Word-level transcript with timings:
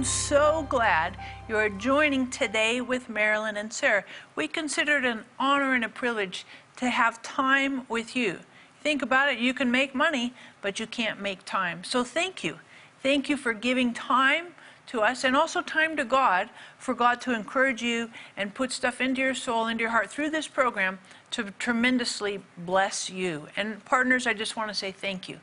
I'm 0.00 0.04
so 0.04 0.66
glad 0.70 1.18
you 1.46 1.58
are 1.58 1.68
joining 1.68 2.30
today 2.30 2.80
with 2.80 3.10
Marilyn 3.10 3.58
and 3.58 3.70
Sarah. 3.70 4.04
We 4.34 4.48
consider 4.48 4.96
it 4.96 5.04
an 5.04 5.24
honor 5.38 5.74
and 5.74 5.84
a 5.84 5.90
privilege 5.90 6.46
to 6.76 6.88
have 6.88 7.20
time 7.20 7.86
with 7.86 8.16
you. 8.16 8.38
Think 8.82 9.02
about 9.02 9.30
it, 9.30 9.38
you 9.38 9.52
can 9.52 9.70
make 9.70 9.94
money, 9.94 10.32
but 10.62 10.80
you 10.80 10.86
can't 10.86 11.20
make 11.20 11.44
time. 11.44 11.84
So 11.84 12.02
thank 12.02 12.42
you. 12.42 12.60
Thank 13.02 13.28
you 13.28 13.36
for 13.36 13.52
giving 13.52 13.92
time 13.92 14.54
to 14.86 15.02
us 15.02 15.22
and 15.22 15.36
also 15.36 15.60
time 15.60 15.98
to 15.98 16.04
God 16.06 16.48
for 16.78 16.94
God 16.94 17.20
to 17.20 17.34
encourage 17.34 17.82
you 17.82 18.10
and 18.38 18.54
put 18.54 18.72
stuff 18.72 19.02
into 19.02 19.20
your 19.20 19.34
soul, 19.34 19.66
into 19.66 19.82
your 19.82 19.90
heart 19.90 20.10
through 20.10 20.30
this 20.30 20.48
program 20.48 20.98
to 21.32 21.50
tremendously 21.58 22.40
bless 22.56 23.10
you. 23.10 23.48
And 23.54 23.84
partners, 23.84 24.26
I 24.26 24.32
just 24.32 24.56
want 24.56 24.70
to 24.70 24.74
say 24.74 24.92
thank 24.92 25.28
you. 25.28 25.40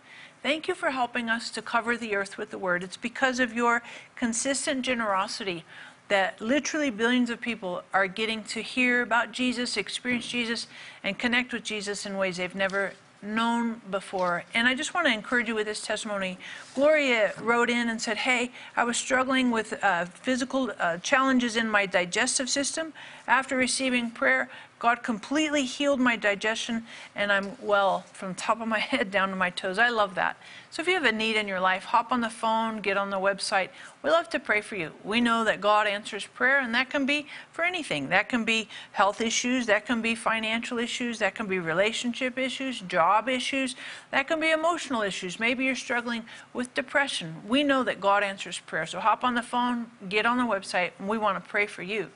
Thank 0.48 0.70
you 0.70 0.76
for 0.76 0.92
helping 0.92 1.30
us 1.30 1.50
to 1.50 1.62
cover 1.62 1.98
the 1.98 2.16
earth 2.16 2.38
with 2.38 2.52
the 2.52 2.58
word. 2.58 2.82
It's 2.82 2.96
because 2.96 3.42
of 3.42 3.54
your 3.54 3.84
consistent 4.16 4.84
generosity 4.84 5.66
that 6.08 6.40
literally 6.40 6.90
billions 6.90 7.30
of 7.30 7.42
people 7.42 7.84
are 7.94 8.08
getting 8.08 8.46
to 8.46 8.62
hear 8.62 9.02
about 9.02 9.34
Jesus, 9.34 9.76
experience 9.76 10.26
Jesus, 10.26 10.68
and 11.04 11.20
connect 11.20 11.52
with 11.52 11.66
Jesus 11.66 12.06
in 12.06 12.16
ways 12.16 12.38
they've 12.38 12.56
never 12.56 12.94
known 13.22 13.82
before. 13.92 14.46
And 14.54 14.70
I 14.70 14.74
just 14.74 14.94
want 14.94 15.08
to 15.08 15.14
encourage 15.14 15.50
you 15.50 15.56
with 15.56 15.68
this 15.68 15.82
testimony. 15.82 16.38
Gloria 16.76 17.34
wrote 17.42 17.70
in 17.70 17.90
and 17.90 18.02
said, 18.02 18.16
Hey, 18.16 18.52
I 18.78 18.86
was 18.86 18.96
struggling 18.96 19.52
with 19.52 19.84
uh, 19.84 20.06
physical 20.06 20.72
uh, 20.80 20.98
challenges 21.00 21.58
in 21.58 21.70
my 21.70 21.86
digestive 21.86 22.50
system. 22.50 22.94
After 23.28 23.58
receiving 23.58 24.12
prayer, 24.12 24.50
God 24.80 25.02
completely 25.02 25.66
healed 25.66 26.00
my 26.00 26.16
digestion, 26.16 26.84
and 27.16 27.32
I'm 27.32 27.58
well 27.62 28.02
from 28.14 28.36
top 28.36 28.62
of 28.62 28.68
my 28.68 28.80
head 28.94 29.10
down 29.10 29.30
to 29.30 29.36
my 29.36 29.50
toes. 29.50 29.80
I 29.80 29.90
love 29.90 30.14
that. 30.16 30.38
So 30.70 30.82
if 30.82 30.88
you 30.88 30.94
have 30.94 31.06
a 31.06 31.12
need 31.12 31.36
in 31.36 31.48
your 31.48 31.60
life, 31.60 31.86
hop 31.86 32.12
on 32.12 32.22
the 32.22 32.30
phone, 32.30 32.82
get 32.82 32.98
on 32.98 33.10
the 33.10 33.18
website. 33.18 33.70
We 34.04 34.12
love 34.12 34.30
to 34.30 34.40
pray 34.40 34.62
for 34.62 34.76
you. 34.76 34.92
We 35.04 35.20
know 35.20 35.44
that 35.46 35.62
God 35.62 35.88
answers 35.88 36.28
prayer, 36.28 36.60
and 36.60 36.76
that 36.76 36.92
can 36.92 37.08
be 37.08 37.26
for 37.52 37.64
anything. 37.64 38.10
That 38.10 38.30
can 38.30 38.46
be 38.46 38.70
health 38.92 39.20
issues, 39.20 39.66
that 39.66 39.88
can 39.88 40.04
be 40.04 40.14
financial 40.14 40.78
issues, 40.78 41.18
that 41.20 41.34
can 41.34 41.48
be 41.48 41.58
relationship 41.58 42.38
issues, 42.38 42.82
job 42.82 43.28
issues, 43.28 43.76
that 44.12 44.28
can 44.28 44.40
be 44.40 44.52
emotional 44.52 45.02
issues. 45.02 45.40
Maybe 45.40 45.66
you're 45.66 45.76
struggling 45.76 46.24
with 46.54 46.74
depression. 46.76 47.38
We 47.48 47.64
know 47.64 47.84
that 47.84 48.00
God 48.00 48.22
answers 48.22 48.60
prayer. 48.60 48.86
So 48.86 49.00
hop 49.00 49.24
on 49.24 49.34
the 49.34 49.42
phone, 49.42 49.88
get 50.08 50.28
on 50.28 50.38
the 50.38 50.44
website, 50.44 50.92
and 51.00 51.10
we 51.10 51.18
want 51.18 51.44
to 51.44 51.50
pray 51.50 51.66
for 51.66 51.82
you. 51.82 52.12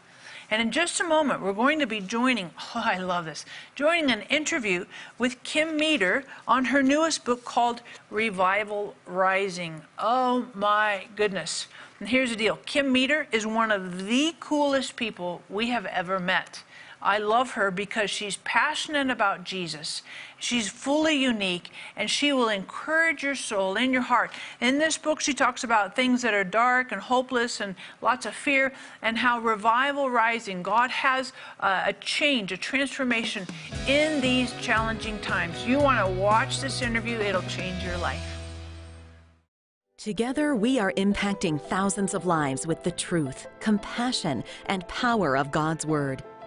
And 0.52 0.62
in 0.62 0.72
just 0.72 1.00
a 1.00 1.06
moment, 1.06 1.42
we're 1.42 1.54
going 1.54 1.80
to 1.80 1.88
be 1.88 2.02
joining, 2.02 2.52
oh, 2.76 2.84
I 2.84 2.98
love 2.98 3.24
this, 3.24 3.46
joining 3.74 4.12
an 4.12 4.24
interview 4.24 4.86
with 5.18 5.42
Kim 5.44 5.78
Meeder 5.78 6.26
on 6.46 6.66
her 6.66 6.84
newest 6.84 7.24
book 7.24 7.46
called 7.46 7.82
Revival 8.10 8.96
Rising. 9.06 9.84
Oh 9.98 10.48
my 10.54 11.08
goodness. 11.16 11.68
And 12.02 12.10
here's 12.10 12.32
the 12.32 12.36
deal 12.36 12.58
Kim 12.66 12.92
Meeder 12.92 13.28
is 13.32 13.48
one 13.48 13.72
of 13.72 14.06
the 14.08 14.36
coolest 14.42 14.98
people 14.98 15.42
we 15.50 15.70
have 15.70 15.86
ever 15.86 16.20
met. 16.20 16.64
I 17.02 17.18
love 17.18 17.52
her 17.52 17.72
because 17.72 18.10
she's 18.10 18.38
passionate 18.38 19.10
about 19.10 19.44
Jesus. 19.44 20.04
She's 20.38 20.70
fully 20.70 21.16
unique 21.16 21.72
and 21.96 22.10
she 22.10 22.32
will 22.32 22.50
encourage 22.50 23.24
your 23.24 23.36
soul 23.36 23.76
and 23.76 23.92
your 23.92 24.04
heart. 24.04 24.32
In 24.60 24.78
this 24.78 24.98
book, 24.98 25.20
she 25.20 25.34
talks 25.34 25.64
about 25.64 25.96
things 25.96 26.22
that 26.22 26.34
are 26.34 26.44
dark 26.44 26.92
and 26.92 27.02
hopeless 27.02 27.60
and 27.60 27.76
lots 28.02 28.26
of 28.26 28.36
fear 28.36 28.72
and 29.02 29.18
how 29.18 29.40
revival 29.40 30.10
rising. 30.10 30.62
God 30.62 30.92
has 30.92 31.34
uh, 31.60 31.84
a 31.88 31.94
change, 31.94 32.52
a 32.52 32.58
transformation 32.58 33.48
in 33.88 34.22
these 34.22 34.54
challenging 34.62 35.20
times. 35.20 35.66
You 35.66 35.80
want 35.80 36.06
to 36.06 36.22
watch 36.22 36.62
this 36.62 36.82
interview, 36.82 37.18
it'll 37.18 37.42
change 37.44 37.84
your 37.84 37.98
life. 37.98 38.28
Together, 39.98 40.56
we 40.56 40.80
are 40.80 40.92
impacting 40.94 41.62
thousands 41.62 42.16
of 42.16 42.26
lives 42.26 42.66
with 42.66 42.84
the 42.84 42.90
truth, 42.90 43.46
compassion, 43.60 44.44
and 44.66 44.88
power 44.88 45.38
of 45.38 45.52
God's 45.52 45.86
Word 45.86 46.24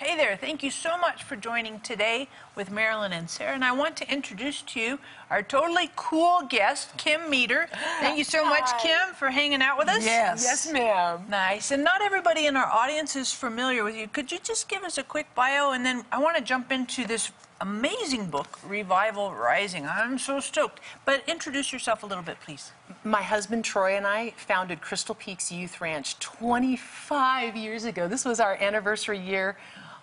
Hey 0.00 0.16
there, 0.16 0.34
thank 0.34 0.62
you 0.62 0.70
so 0.70 0.96
much 0.96 1.24
for 1.24 1.36
joining 1.36 1.78
today 1.80 2.26
with 2.56 2.70
Marilyn 2.70 3.12
and 3.12 3.28
Sarah. 3.28 3.52
And 3.52 3.62
I 3.62 3.72
want 3.72 3.98
to 3.98 4.10
introduce 4.10 4.62
to 4.62 4.80
you 4.80 4.98
our 5.28 5.42
totally 5.42 5.90
cool 5.94 6.40
guest, 6.48 6.96
Kim 6.96 7.28
Meeder. 7.28 7.68
Thank 8.00 8.16
you 8.16 8.24
so 8.24 8.42
much, 8.46 8.64
Kim, 8.82 9.12
for 9.14 9.28
hanging 9.28 9.60
out 9.60 9.76
with 9.76 9.90
us. 9.90 10.02
Yes. 10.02 10.42
Yes, 10.42 10.72
ma'am. 10.72 11.26
Nice. 11.28 11.70
And 11.70 11.84
not 11.84 12.00
everybody 12.00 12.46
in 12.46 12.56
our 12.56 12.64
audience 12.64 13.14
is 13.14 13.30
familiar 13.30 13.84
with 13.84 13.94
you. 13.94 14.08
Could 14.08 14.32
you 14.32 14.38
just 14.42 14.70
give 14.70 14.84
us 14.84 14.96
a 14.96 15.02
quick 15.02 15.26
bio? 15.34 15.72
And 15.72 15.84
then 15.84 16.02
I 16.10 16.18
want 16.18 16.34
to 16.38 16.42
jump 16.42 16.72
into 16.72 17.06
this 17.06 17.30
amazing 17.60 18.30
book, 18.30 18.58
Revival 18.66 19.34
Rising. 19.34 19.86
I'm 19.86 20.16
so 20.16 20.40
stoked. 20.40 20.80
But 21.04 21.22
introduce 21.28 21.74
yourself 21.74 22.04
a 22.04 22.06
little 22.06 22.24
bit, 22.24 22.40
please. 22.40 22.72
My 23.04 23.20
husband 23.20 23.66
Troy 23.66 23.98
and 23.98 24.06
I 24.06 24.30
founded 24.38 24.80
Crystal 24.80 25.14
Peaks 25.14 25.52
Youth 25.52 25.82
Ranch 25.82 26.18
25 26.20 27.54
years 27.54 27.84
ago. 27.84 28.08
This 28.08 28.24
was 28.24 28.40
our 28.40 28.54
anniversary 28.54 29.18
year 29.18 29.58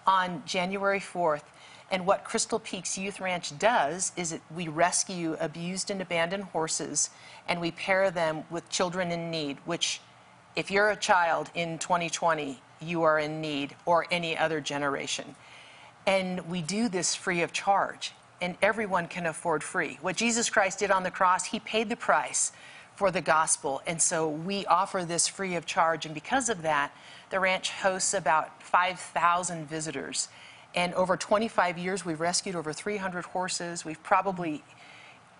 on 0.07 0.41
January 0.45 0.99
4th. 0.99 1.43
And 1.91 2.05
what 2.05 2.23
Crystal 2.23 2.59
Peaks 2.59 2.97
Youth 2.97 3.19
Ranch 3.19 3.57
does 3.59 4.11
is 4.17 4.31
it, 4.31 4.41
we 4.53 4.67
rescue 4.67 5.37
abused 5.39 5.91
and 5.91 6.01
abandoned 6.01 6.45
horses 6.45 7.09
and 7.47 7.61
we 7.61 7.71
pair 7.71 8.09
them 8.09 8.43
with 8.49 8.69
children 8.69 9.11
in 9.11 9.29
need, 9.29 9.57
which, 9.65 10.01
if 10.55 10.71
you're 10.71 10.89
a 10.89 10.95
child 10.95 11.49
in 11.53 11.77
2020, 11.77 12.61
you 12.81 13.03
are 13.03 13.19
in 13.19 13.41
need, 13.41 13.75
or 13.85 14.05
any 14.11 14.37
other 14.37 14.61
generation. 14.61 15.35
And 16.05 16.47
we 16.49 16.61
do 16.61 16.89
this 16.89 17.15
free 17.15 17.41
of 17.41 17.51
charge, 17.51 18.13
and 18.41 18.55
everyone 18.61 19.07
can 19.07 19.25
afford 19.25 19.63
free. 19.63 19.97
What 20.01 20.15
Jesus 20.15 20.49
Christ 20.49 20.79
did 20.79 20.91
on 20.91 21.03
the 21.03 21.11
cross, 21.11 21.45
He 21.45 21.59
paid 21.59 21.89
the 21.89 21.95
price 21.95 22.51
for 22.97 23.11
the 23.11 23.21
gospel. 23.21 23.81
And 23.85 24.01
so 24.01 24.27
we 24.27 24.65
offer 24.65 25.05
this 25.05 25.27
free 25.27 25.55
of 25.55 25.67
charge. 25.67 26.07
And 26.07 26.15
because 26.15 26.49
of 26.49 26.63
that, 26.63 26.91
the 27.29 27.39
ranch 27.39 27.69
hosts 27.69 28.15
about 28.15 28.63
5,000 28.63 29.69
visitors. 29.69 30.29
And 30.73 30.95
over 30.95 31.15
25 31.15 31.77
years, 31.77 32.03
we've 32.03 32.19
rescued 32.19 32.55
over 32.55 32.73
300 32.73 33.25
horses. 33.25 33.85
We've 33.85 34.01
probably 34.01 34.63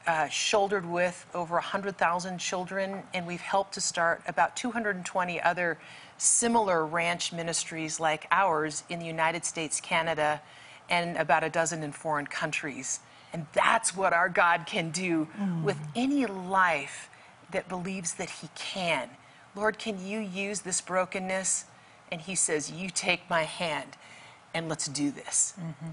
uh, 0.06 0.28
shouldered 0.28 0.86
with 0.86 1.26
over 1.34 1.56
100,000 1.56 2.38
children, 2.38 3.02
and 3.16 3.26
we've 3.26 3.42
helped 3.42 3.74
to 3.74 3.82
start 3.82 4.22
about 4.28 4.56
220 4.56 5.42
other 5.42 5.80
similar 6.20 6.86
ranch 6.86 7.34
ministries 7.34 8.00
like 8.00 8.28
ours 8.30 8.84
in 8.88 9.00
the 9.00 9.06
United 9.06 9.44
States, 9.44 9.82
Canada, 9.82 10.42
and 10.92 11.18
about 11.18 11.44
a 11.44 11.50
dozen 11.50 11.82
in 11.82 11.92
foreign 11.92 12.28
countries. 12.28 13.00
And 13.34 13.48
that's 13.54 13.98
what 13.98 14.14
our 14.14 14.30
God 14.30 14.68
can 14.68 14.92
do 14.92 15.28
mm. 15.40 15.64
with 15.64 15.78
any 15.96 16.28
life 16.28 17.10
that 17.52 17.70
believes 17.70 18.16
that 18.16 18.30
he 18.30 18.50
can. 18.56 19.10
Lord, 19.56 19.80
can 19.80 20.06
you 20.06 20.20
use 20.20 20.62
this 20.62 20.82
brokenness? 20.82 21.66
And 22.12 22.22
he 22.22 22.36
says, 22.36 22.72
You 22.72 22.90
take 22.90 23.30
my 23.30 23.44
hand 23.44 23.98
and 24.54 24.70
let's 24.70 24.88
do 24.88 25.12
this. 25.12 25.54
Mm-hmm. 25.60 25.90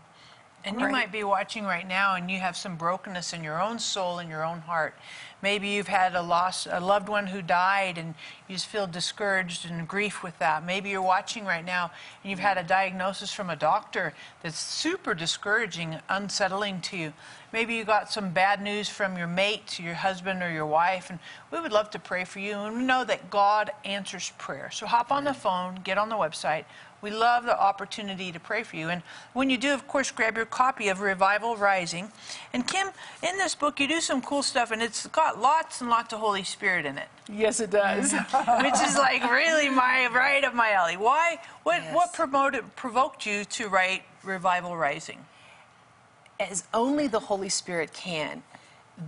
And 0.66 0.80
you 0.80 0.88
might 0.88 1.12
be 1.12 1.24
watching 1.24 1.64
right 1.64 1.86
now 1.86 2.14
and 2.14 2.30
you 2.30 2.38
have 2.40 2.56
some 2.56 2.76
brokenness 2.76 3.34
in 3.34 3.44
your 3.44 3.60
own 3.60 3.78
soul 3.78 4.18
and 4.18 4.30
your 4.30 4.42
own 4.42 4.60
heart. 4.60 4.94
Maybe 5.42 5.68
you've 5.68 5.88
had 5.88 6.14
a 6.14 6.22
loss, 6.22 6.66
a 6.70 6.80
loved 6.80 7.06
one 7.06 7.26
who 7.26 7.42
died, 7.42 7.98
and 7.98 8.14
you 8.48 8.54
just 8.54 8.66
feel 8.66 8.86
discouraged 8.86 9.68
and 9.68 9.86
grief 9.86 10.22
with 10.22 10.38
that. 10.38 10.64
Maybe 10.64 10.88
you're 10.88 11.02
watching 11.02 11.44
right 11.44 11.64
now 11.64 11.90
and 12.22 12.30
you've 12.30 12.38
had 12.38 12.56
a 12.56 12.62
diagnosis 12.62 13.30
from 13.30 13.50
a 13.50 13.56
doctor 13.56 14.14
that's 14.42 14.58
super 14.58 15.12
discouraging, 15.12 15.98
unsettling 16.08 16.80
to 16.82 16.96
you. 16.96 17.12
Maybe 17.52 17.74
you 17.74 17.84
got 17.84 18.10
some 18.10 18.30
bad 18.30 18.62
news 18.62 18.88
from 18.88 19.18
your 19.18 19.26
mate, 19.26 19.78
your 19.78 19.94
husband, 19.94 20.42
or 20.42 20.50
your 20.50 20.66
wife, 20.66 21.10
and 21.10 21.18
we 21.50 21.60
would 21.60 21.72
love 21.72 21.90
to 21.90 21.98
pray 21.98 22.24
for 22.24 22.38
you. 22.38 22.54
And 22.54 22.78
we 22.78 22.82
know 22.82 23.04
that 23.04 23.28
God 23.28 23.70
answers 23.84 24.32
prayer. 24.38 24.70
So 24.72 24.86
hop 24.86 25.12
on 25.12 25.24
the 25.24 25.34
phone, 25.34 25.80
get 25.84 25.98
on 25.98 26.08
the 26.08 26.16
website. 26.16 26.64
We 27.04 27.10
love 27.10 27.44
the 27.44 27.60
opportunity 27.60 28.32
to 28.32 28.40
pray 28.40 28.62
for 28.62 28.76
you. 28.76 28.88
And 28.88 29.02
when 29.34 29.50
you 29.50 29.58
do, 29.58 29.74
of 29.74 29.86
course, 29.86 30.10
grab 30.10 30.36
your 30.38 30.46
copy 30.46 30.88
of 30.88 31.02
Revival 31.02 31.54
Rising. 31.54 32.10
And 32.54 32.66
Kim, 32.66 32.88
in 33.22 33.36
this 33.36 33.54
book, 33.54 33.78
you 33.78 33.86
do 33.86 34.00
some 34.00 34.22
cool 34.22 34.42
stuff, 34.42 34.70
and 34.70 34.82
it's 34.82 35.06
got 35.08 35.38
lots 35.38 35.82
and 35.82 35.90
lots 35.90 36.14
of 36.14 36.20
Holy 36.20 36.44
Spirit 36.44 36.86
in 36.86 36.96
it, 36.96 37.08
Yes, 37.30 37.60
it 37.60 37.70
does. 37.70 38.12
which 38.62 38.80
is 38.80 38.96
like 38.96 39.22
really 39.30 39.68
my 39.68 40.08
right 40.14 40.42
up 40.44 40.54
my 40.54 40.70
alley. 40.72 40.96
Why? 40.96 41.38
What 41.62 41.82
Yes. 41.82 41.94
what 41.94 42.14
promoted 42.14 42.74
provoked 42.74 43.26
you 43.26 43.44
to 43.44 43.68
write 43.68 44.02
Revival 44.24 44.74
Rising? 44.76 45.26
as 46.40 46.64
only 46.74 47.06
the 47.06 47.20
Holy 47.20 47.48
Spirit 47.48 47.92
can. 47.92 48.42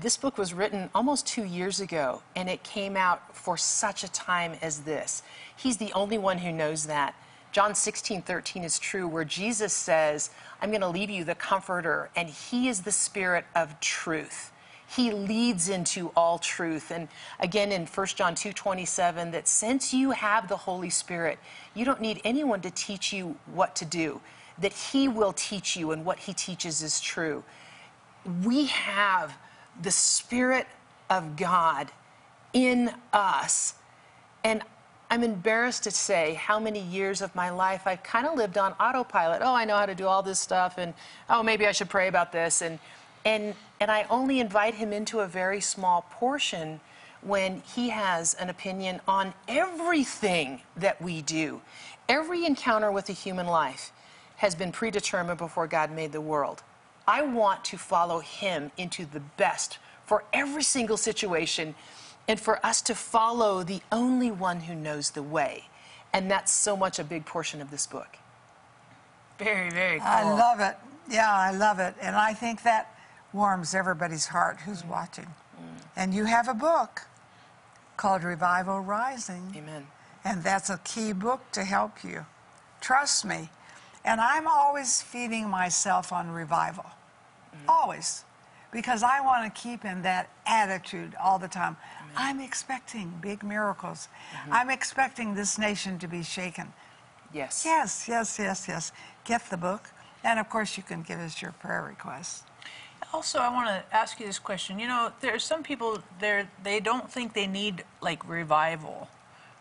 This 0.01 0.17
book 0.17 0.39
was 0.39 0.55
written 0.55 0.91
almost 0.95 1.27
two 1.27 1.43
years 1.45 1.81
ago, 1.81 2.23
and 2.37 2.49
it 2.49 2.63
came 2.63 2.97
out 2.97 3.35
for 3.35 3.57
such 3.57 4.05
a 4.05 4.09
time 4.13 4.53
as 4.63 4.81
this. 4.81 5.23
He's 5.57 5.77
the 5.79 5.93
only 5.93 6.19
one 6.19 6.39
who 6.39 6.53
knows 6.53 6.87
that. 6.87 7.15
John 7.57 7.75
16, 7.75 8.21
13 8.21 8.65
is 8.65 8.79
true, 8.79 9.09
where 9.09 9.25
Jesus 9.25 9.73
says, 9.73 10.29
I'm 10.61 10.69
going 10.69 10.83
to 10.83 10.89
leave 10.89 11.09
you 11.09 11.25
the 11.25 11.35
Comforter, 11.35 12.11
and 12.15 12.29
He 12.29 12.69
is 12.69 12.83
the 12.83 12.93
Spirit 12.93 13.47
of 13.55 13.81
truth. 13.81 14.53
He 14.87 15.11
leads 15.11 15.71
into 15.71 16.09
all 16.15 16.39
truth. 16.39 16.91
And 16.91 17.09
again 17.41 17.73
in 17.73 17.87
1 17.87 18.07
John 18.09 18.35
2, 18.35 18.53
27, 18.53 19.31
that 19.31 19.49
since 19.49 19.95
you 19.95 20.11
have 20.11 20.51
the 20.51 20.57
Holy 20.59 20.91
Spirit, 20.91 21.39
you 21.73 21.87
don't 21.87 22.03
need 22.03 22.21
anyone 22.25 22.61
to 22.61 22.71
teach 22.71 23.11
you 23.11 23.37
what 23.47 23.75
to 23.77 23.87
do, 23.87 24.21
that 24.59 24.75
He 24.75 25.09
will 25.09 25.33
teach 25.33 25.79
you, 25.79 25.93
and 25.93 26.05
what 26.05 26.19
He 26.19 26.35
teaches 26.35 26.83
is 26.83 27.01
true 27.01 27.43
we 28.45 28.67
have 28.67 29.35
the 29.81 29.91
Spirit 29.91 30.67
of 31.09 31.39
God 31.39 31.91
in 32.53 32.91
us. 33.15 33.77
And 34.45 34.63
I'm 35.17 35.25
embarrassed 35.25 35.85
to 35.85 35.91
say 35.91 36.35
how 36.35 36.61
many 36.61 36.79
years 36.79 37.23
of 37.23 37.35
my 37.35 37.49
life 37.49 37.87
I've 37.87 38.03
kind 38.03 38.27
of 38.27 38.37
lived 38.37 38.59
on 38.59 38.73
autopilot. 38.73 39.41
Oh, 39.43 39.55
I 39.55 39.65
know 39.65 39.79
how 39.79 39.87
to 39.87 39.95
do 39.95 40.07
all 40.07 40.23
this 40.23 40.39
stuff, 40.39 40.77
and 40.77 40.93
oh, 41.31 41.43
maybe 41.43 41.67
I 41.67 41.73
should 41.73 41.89
pray 41.89 42.09
about 42.09 42.33
this. 42.33 42.61
And, 42.61 42.79
and, 43.25 43.55
and 43.81 43.91
I 43.91 44.05
only 44.11 44.41
invite 44.41 44.75
him 44.75 44.93
into 44.93 45.21
a 45.21 45.27
very 45.27 45.63
small 45.63 46.05
portion 46.11 46.81
when 47.23 47.63
he 47.63 47.89
has 47.89 48.35
an 48.35 48.51
opinion 48.51 49.01
on 49.09 49.33
everything 49.49 50.61
that 50.77 51.01
we 51.01 51.23
do. 51.23 51.63
Every 52.11 52.45
encounter 52.45 52.93
with 52.93 53.09
a 53.09 53.15
human 53.15 53.47
life 53.47 53.93
has 54.37 54.55
been 54.55 54.71
predetermined 54.71 55.39
before 55.39 55.67
God 55.67 55.91
made 55.91 56.13
the 56.13 56.21
world. 56.21 56.63
I 57.09 57.23
want 57.23 57.65
to 57.65 57.79
follow 57.79 58.19
him 58.19 58.71
into 58.77 59.07
the 59.07 59.21
best 59.39 59.79
for 60.05 60.25
every 60.35 60.63
single 60.63 60.99
situation 60.99 61.75
and 62.29 62.41
for 62.41 62.65
us 62.65 62.81
to 62.83 62.95
follow 62.95 63.63
the 63.63 63.81
only 63.93 64.31
one 64.31 64.61
who 64.61 64.75
knows 64.75 65.11
the 65.11 65.23
way. 65.23 65.69
And 66.13 66.31
that's 66.31 66.53
so 66.53 66.77
much 66.77 66.99
a 66.99 67.05
big 67.05 67.25
portion 67.27 67.61
of 67.61 67.71
this 67.71 67.87
book. 67.87 68.17
Very, 69.39 69.71
very 69.71 69.99
cool. 69.99 70.09
I 70.09 70.23
love 70.23 70.61
it. 70.61 70.77
Yeah, 71.11 71.33
I 71.33 71.51
love 71.53 71.79
it. 71.79 71.95
And 72.01 72.17
I 72.17 72.33
think 72.33 72.63
that 72.63 72.93
warms 73.33 73.75
everybody's 73.75 74.27
heart 74.27 74.61
who's 74.61 74.83
Mm. 74.83 74.89
watching. 74.89 75.35
And 75.95 76.13
you 76.15 76.25
have 76.27 76.49
a 76.49 76.55
book 76.55 77.03
called 77.97 78.23
Revival 78.23 78.81
Rising. 78.81 79.55
Amen. 79.57 79.87
And 80.25 80.43
that's 80.43 80.69
a 80.69 80.79
key 80.79 81.13
book 81.13 81.51
to 81.53 81.65
help 81.65 82.03
you. 82.05 82.27
Trust 82.81 83.25
me. 83.25 83.51
And 84.05 84.21
I'm 84.21 84.47
always 84.47 85.01
feeding 85.03 85.49
myself 85.49 86.13
on 86.13 86.31
revival. 86.31 86.87
Always. 87.69 88.25
Because 88.73 89.03
I 89.03 89.21
want 89.21 89.53
to 89.53 89.61
keep 89.61 89.85
in 89.85 90.03
that 90.03 90.29
attitude 90.47 91.15
all 91.23 91.39
the 91.39 91.49
time. 91.49 91.77
I'm 92.17 92.41
expecting 92.41 93.13
big 93.21 93.43
miracles. 93.43 94.09
Mm-hmm. 94.33 94.53
I'm 94.53 94.71
expecting 94.71 95.35
this 95.35 95.59
nation 95.59 95.99
to 95.99 96.09
be 96.09 96.23
shaken. 96.23 96.73
Yes. 97.33 97.63
Yes, 97.65 98.07
yes, 98.09 98.39
yes, 98.39 98.67
yes. 98.69 98.93
Get 99.25 99.49
the 99.51 99.57
book. 99.57 99.91
And 100.25 100.41
of 100.41 100.49
course, 100.49 100.77
you 100.77 100.83
can 100.83 101.03
give 101.03 101.21
us 101.21 101.41
your 101.41 101.53
prayer 101.53 101.83
requests. 101.83 102.43
Also, 103.13 103.39
I 103.39 103.49
want 103.49 103.69
to 103.69 103.97
ask 103.97 104.19
you 104.19 104.27
this 104.27 104.39
question. 104.39 104.79
You 104.79 104.89
know, 104.89 105.13
there 105.21 105.35
are 105.35 105.39
some 105.39 105.63
people 105.63 106.03
there 106.19 106.51
they 106.63 106.81
don't 106.81 107.11
think 107.11 107.35
they 107.35 107.47
need 107.47 107.85
like 108.01 108.27
revival, 108.29 109.09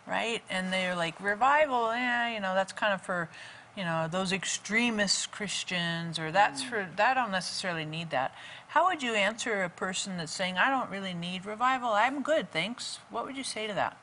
right? 0.07 0.41
And 0.49 0.73
they're 0.73 0.95
like 0.95 1.19
revival, 1.21 1.93
yeah, 1.93 2.33
you 2.33 2.39
know, 2.39 2.55
that's 2.55 2.73
kind 2.73 2.93
of 2.93 3.01
for, 3.01 3.29
you 3.77 3.83
know, 3.83 4.07
those 4.09 4.31
extremist 4.31 5.31
Christians 5.31 6.17
or 6.17 6.31
that's 6.31 6.63
mm. 6.63 6.69
for 6.69 6.87
that 6.95 7.17
I 7.17 7.21
don't 7.21 7.31
necessarily 7.31 7.85
need 7.85 8.09
that. 8.09 8.33
How 8.75 8.87
would 8.87 9.01
you 9.01 9.13
answer 9.13 9.63
a 9.63 9.69
person 9.69 10.17
that's 10.17 10.33
saying 10.33 10.57
I 10.57 10.69
don't 10.69 10.89
really 10.89 11.13
need 11.13 11.45
revival? 11.45 11.91
I'm 11.91 12.21
good, 12.21 12.51
thanks. 12.51 12.99
What 13.09 13.25
would 13.25 13.37
you 13.37 13.43
say 13.45 13.67
to 13.67 13.73
that? 13.73 13.97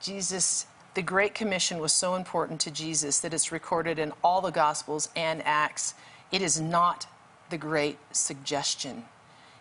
Jesus, 0.00 0.66
the 0.94 1.02
Great 1.02 1.36
Commission 1.36 1.78
was 1.78 1.92
so 1.92 2.16
important 2.16 2.60
to 2.62 2.72
Jesus 2.72 3.20
that 3.20 3.32
it's 3.32 3.52
recorded 3.52 4.00
in 4.00 4.12
all 4.24 4.40
the 4.40 4.50
Gospels 4.50 5.08
and 5.14 5.40
Acts. 5.44 5.94
It 6.32 6.42
is 6.42 6.60
not 6.60 7.06
the 7.48 7.58
great 7.58 7.98
suggestion. 8.10 9.04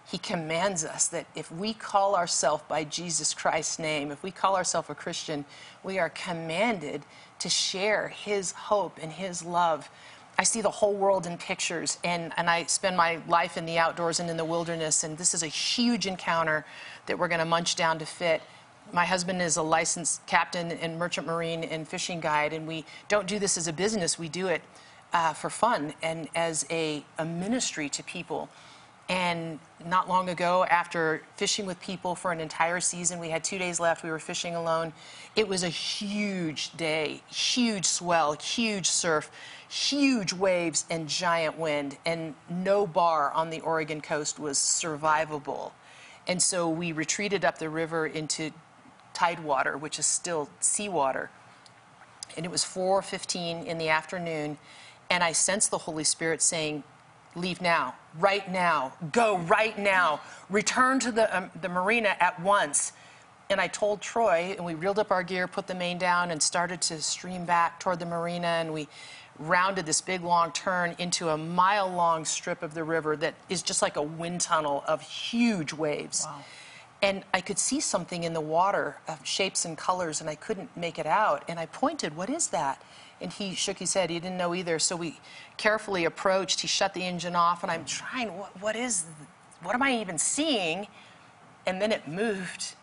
He 0.09 0.17
commands 0.17 0.83
us 0.83 1.07
that 1.09 1.27
if 1.35 1.51
we 1.51 1.75
call 1.75 2.15
ourselves 2.15 2.63
by 2.67 2.83
Jesus 2.83 3.35
Christ's 3.35 3.77
name, 3.77 4.09
if 4.09 4.23
we 4.23 4.31
call 4.31 4.55
ourselves 4.55 4.89
a 4.89 4.95
Christian, 4.95 5.45
we 5.83 5.99
are 5.99 6.09
commanded 6.09 7.03
to 7.37 7.47
share 7.47 8.07
His 8.07 8.53
hope 8.53 8.97
and 8.99 9.11
His 9.11 9.43
love. 9.45 9.87
I 10.41 10.43
see 10.43 10.61
the 10.61 10.71
whole 10.71 10.95
world 10.95 11.27
in 11.27 11.37
pictures, 11.37 11.99
and, 12.03 12.33
and 12.35 12.49
I 12.49 12.63
spend 12.63 12.97
my 12.97 13.19
life 13.27 13.57
in 13.57 13.67
the 13.67 13.77
outdoors 13.77 14.19
and 14.19 14.27
in 14.27 14.37
the 14.37 14.43
wilderness, 14.43 15.03
and 15.03 15.15
this 15.15 15.35
is 15.35 15.43
a 15.43 15.47
huge 15.47 16.07
encounter 16.07 16.65
that 17.05 17.19
we're 17.19 17.27
going 17.27 17.39
to 17.39 17.45
munch 17.45 17.75
down 17.75 17.99
to 17.99 18.05
fit 18.07 18.41
my 18.93 19.05
husband 19.05 19.41
is 19.41 19.57
a 19.57 19.61
licensed 19.61 20.25
captain 20.25 20.71
and 20.71 20.97
merchant 20.97 21.25
marine 21.25 21.63
and 21.63 21.87
fishing 21.87 22.19
guide, 22.19 22.53
and 22.53 22.67
we 22.67 22.85
don't 23.07 23.27
do 23.27 23.39
this 23.39 23.57
as 23.57 23.67
a 23.67 23.73
business. 23.73 24.19
We 24.19 24.29
do 24.29 24.47
it 24.47 24.61
uh, 25.13 25.33
for 25.33 25.49
fun 25.49 25.93
and 26.01 26.27
as 26.35 26.65
a, 26.69 27.03
a 27.17 27.25
ministry 27.25 27.89
to 27.89 28.03
people. 28.03 28.49
And 29.11 29.59
not 29.85 30.07
long 30.07 30.29
ago, 30.29 30.63
after 30.63 31.21
fishing 31.35 31.65
with 31.65 31.81
people 31.81 32.15
for 32.15 32.31
an 32.31 32.39
entire 32.39 32.79
season, 32.79 33.19
we 33.19 33.29
had 33.29 33.43
two 33.43 33.57
days 33.57 33.77
left. 33.77 34.05
We 34.05 34.09
were 34.09 34.19
fishing 34.19 34.55
alone. 34.55 34.93
It 35.35 35.49
was 35.49 35.63
a 35.63 35.67
huge 35.69 36.71
day, 36.77 37.21
huge 37.29 37.85
swell, 37.85 38.31
huge 38.31 38.89
surf, 38.89 39.29
huge 39.67 40.31
waves, 40.31 40.85
and 40.89 41.09
giant 41.09 41.59
wind. 41.59 41.97
And 42.05 42.35
no 42.49 42.87
bar 42.87 43.33
on 43.33 43.49
the 43.49 43.59
Oregon 43.59 43.99
coast 43.99 44.39
was 44.39 44.57
survivable. 44.57 45.71
And 46.25 46.41
so 46.41 46.69
we 46.69 46.93
retreated 46.93 47.43
up 47.43 47.57
the 47.57 47.67
river 47.67 48.07
into 48.07 48.51
tidewater, 49.13 49.77
which 49.77 49.99
is 49.99 50.05
still 50.05 50.49
seawater. 50.61 51.29
And 52.37 52.45
it 52.45 52.49
was 52.49 52.63
4:15 52.63 53.65
in 53.65 53.77
the 53.77 53.89
afternoon, 53.89 54.57
and 55.09 55.21
I 55.21 55.33
sensed 55.33 55.69
the 55.69 55.79
Holy 55.79 56.05
Spirit 56.05 56.41
saying, 56.41 56.85
"Leave 57.35 57.61
now, 57.61 57.95
right 58.19 58.49
now, 58.51 58.93
go 59.11 59.37
right 59.37 59.77
now, 59.77 60.21
return 60.49 60.99
to 60.99 61.11
the 61.11 61.35
um, 61.35 61.51
the 61.61 61.69
marina 61.69 62.15
at 62.19 62.39
once." 62.41 62.93
And 63.49 63.59
I 63.59 63.67
told 63.67 63.99
Troy, 63.99 64.55
and 64.55 64.65
we 64.65 64.75
reeled 64.75 64.97
up 64.97 65.11
our 65.11 65.23
gear, 65.23 65.45
put 65.45 65.67
the 65.67 65.75
main 65.75 65.97
down, 65.97 66.31
and 66.31 66.41
started 66.41 66.81
to 66.83 67.01
stream 67.01 67.43
back 67.43 67.81
toward 67.81 67.99
the 67.99 68.05
marina, 68.05 68.47
and 68.47 68.73
we 68.73 68.87
rounded 69.37 69.85
this 69.85 70.01
big 70.01 70.23
long 70.23 70.51
turn 70.51 70.95
into 70.99 71.29
a 71.29 71.37
mile 71.37 71.89
long 71.89 72.23
strip 72.23 72.63
of 72.63 72.73
the 72.73 72.83
river 72.83 73.17
that 73.17 73.33
is 73.49 73.61
just 73.61 73.81
like 73.81 73.97
a 73.97 74.01
wind 74.01 74.41
tunnel 74.41 74.83
of 74.87 75.01
huge 75.01 75.73
waves. 75.73 76.27
And 77.01 77.23
I 77.33 77.41
could 77.41 77.57
see 77.57 77.79
something 77.79 78.23
in 78.23 78.33
the 78.33 78.41
water 78.41 78.97
of 79.07 79.25
shapes 79.25 79.65
and 79.65 79.77
colors, 79.77 80.21
and 80.21 80.29
I 80.29 80.35
couldn't 80.35 80.75
make 80.77 80.99
it 80.99 81.07
out. 81.07 81.43
And 81.47 81.59
I 81.59 81.65
pointed, 81.65 82.15
What 82.15 82.29
is 82.29 82.47
that? 82.49 82.81
And 83.21 83.31
he 83.31 83.53
shook 83.53 83.77
his 83.77 83.93
head. 83.93 84.09
He 84.09 84.19
didn't 84.19 84.37
know 84.37 84.55
either. 84.55 84.79
So 84.79 84.95
we 84.95 85.19
carefully 85.57 86.05
approached. 86.05 86.61
He 86.61 86.67
shut 86.67 86.93
the 86.93 87.03
engine 87.03 87.35
off, 87.35 87.63
and 87.63 87.71
I'm 87.71 87.85
trying, 87.85 88.37
What, 88.37 88.61
what 88.61 88.75
is, 88.75 89.05
what 89.63 89.75
am 89.75 89.83
I 89.83 89.97
even 89.97 90.17
seeing? 90.17 90.87
And 91.65 91.81
then 91.81 91.91
it 91.91 92.07
moved. 92.07 92.75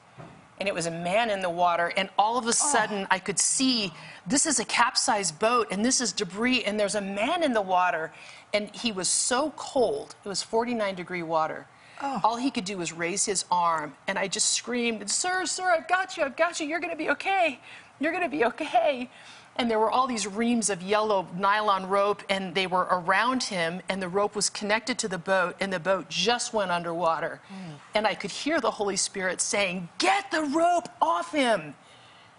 And 0.61 0.68
it 0.68 0.75
was 0.75 0.87
a 0.87 0.90
man 0.90 1.30
in 1.30 1.40
the 1.40 1.50
water. 1.50 1.92
And 1.97 2.09
all 2.18 2.37
of 2.37 2.45
a 2.47 2.49
oh. 2.49 2.52
sudden, 2.52 3.07
I 3.11 3.18
could 3.18 3.38
see 3.38 3.92
this 4.26 4.45
is 4.47 4.59
a 4.59 4.64
capsized 4.64 5.38
boat, 5.38 5.68
and 5.71 5.85
this 5.85 6.00
is 6.00 6.12
debris, 6.12 6.64
and 6.64 6.78
there's 6.78 6.97
a 6.97 7.00
man 7.00 7.42
in 7.42 7.52
the 7.52 7.62
water. 7.62 8.12
And 8.52 8.75
he 8.75 8.92
was 8.92 9.09
so 9.09 9.52
cold. 9.57 10.14
It 10.25 10.28
was 10.28 10.42
49 10.42 10.95
degree 10.95 11.23
water. 11.23 11.66
Oh. 12.00 12.21
All 12.23 12.37
he 12.37 12.50
could 12.50 12.64
do 12.64 12.78
was 12.78 12.92
raise 12.92 13.25
his 13.25 13.45
arm, 13.50 13.95
and 14.07 14.18
I 14.18 14.28
just 14.28 14.52
screamed, 14.52 15.11
Sir, 15.11 15.45
sir, 15.47 15.64
I've 15.64 15.88
got 15.88 16.16
you, 16.16 16.23
I've 16.23 16.37
got 16.37 16.61
you, 16.61 16.66
you're 16.66 16.80
gonna 16.80 16.95
be 16.95 17.11
okay, 17.11 17.59
you're 17.99 18.12
gonna 18.12 18.28
be 18.28 18.45
okay. 18.45 19.11
And 19.59 19.69
there 19.69 19.81
were 19.81 19.91
all 19.91 20.07
these 20.07 20.27
reams 20.27 20.71
of 20.71 20.83
yellow 20.83 21.27
nylon 21.37 21.88
rope, 21.88 22.23
and 22.31 22.55
they 22.55 22.69
were 22.69 22.87
around 22.91 23.43
him, 23.43 23.83
and 23.88 24.00
the 24.00 24.09
rope 24.09 24.37
was 24.37 24.49
connected 24.49 24.99
to 24.99 25.09
the 25.09 25.19
boat, 25.19 25.57
and 25.59 25.73
the 25.73 25.81
boat 25.81 26.09
just 26.09 26.55
went 26.55 26.71
underwater. 26.71 27.41
Hmm. 27.49 27.73
And 27.95 28.07
I 28.07 28.15
could 28.15 28.31
hear 28.31 28.61
the 28.61 28.71
Holy 28.71 28.97
Spirit 28.97 29.41
saying, 29.41 29.88
Get 29.99 30.31
the 30.31 30.43
rope 30.43 30.88
off 31.03 31.33
him! 31.33 31.75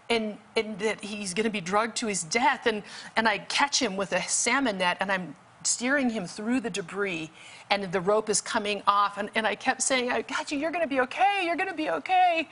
and, 0.10 0.38
and 0.56 0.80
that 0.80 1.04
he's 1.04 1.34
going 1.34 1.44
to 1.44 1.52
be 1.52 1.62
drugged 1.62 1.96
to 1.98 2.08
his 2.08 2.24
death. 2.24 2.66
And, 2.66 2.84
and 3.16 3.28
I 3.28 3.40
catch 3.40 3.82
him 3.82 3.96
with 3.96 4.12
a 4.12 4.22
salmon 4.24 4.80
net 4.80 4.98
and 5.00 5.12
I'm 5.12 5.36
steering 5.64 6.10
him 6.10 6.26
through 6.26 6.62
the 6.62 6.70
debris 6.70 7.30
and 7.70 7.92
the 7.92 8.02
rope 8.02 8.30
is 8.30 8.42
coming 8.42 8.82
off. 8.88 9.18
And, 9.18 9.30
and 9.36 9.46
I 9.46 9.56
kept 9.56 9.82
saying, 9.82 10.12
I 10.12 10.24
got 10.24 10.52
you, 10.52 10.58
you're 10.58 10.72
going 10.72 10.84
to 10.84 10.90
be 10.90 11.00
okay, 11.02 11.44
you're 11.44 11.56
going 11.56 11.70
to 11.70 11.76
be 11.76 11.90
okay. 11.92 12.48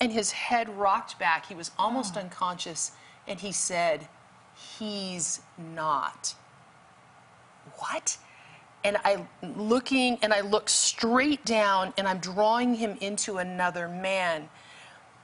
And 0.00 0.10
his 0.10 0.32
head 0.32 0.68
rocked 0.76 1.18
back. 1.18 1.46
He 1.46 1.54
was 1.54 1.70
almost 1.78 2.14
hmm. 2.14 2.20
unconscious. 2.20 2.92
And 3.26 3.40
he 3.40 3.52
said, 3.52 4.08
He's 4.78 5.40
not. 5.74 6.34
What? 7.76 8.18
And 8.84 8.96
I 9.04 9.26
looking 9.42 10.18
and 10.22 10.32
I 10.32 10.40
look 10.40 10.68
straight 10.68 11.44
down 11.44 11.94
and 11.96 12.08
I'm 12.08 12.18
drawing 12.18 12.74
him 12.74 12.98
into 13.00 13.38
another 13.38 13.88
man 13.88 14.48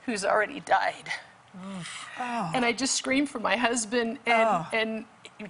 who's 0.05 0.23
already 0.23 0.61
died. 0.61 1.11
Oh. 2.19 2.51
And 2.53 2.63
I 2.63 2.71
just 2.71 2.95
screamed 2.95 3.29
for 3.29 3.39
my 3.39 3.55
husband, 3.55 4.19
and, 4.25 4.47
oh. 4.49 4.67
and 4.71 5.05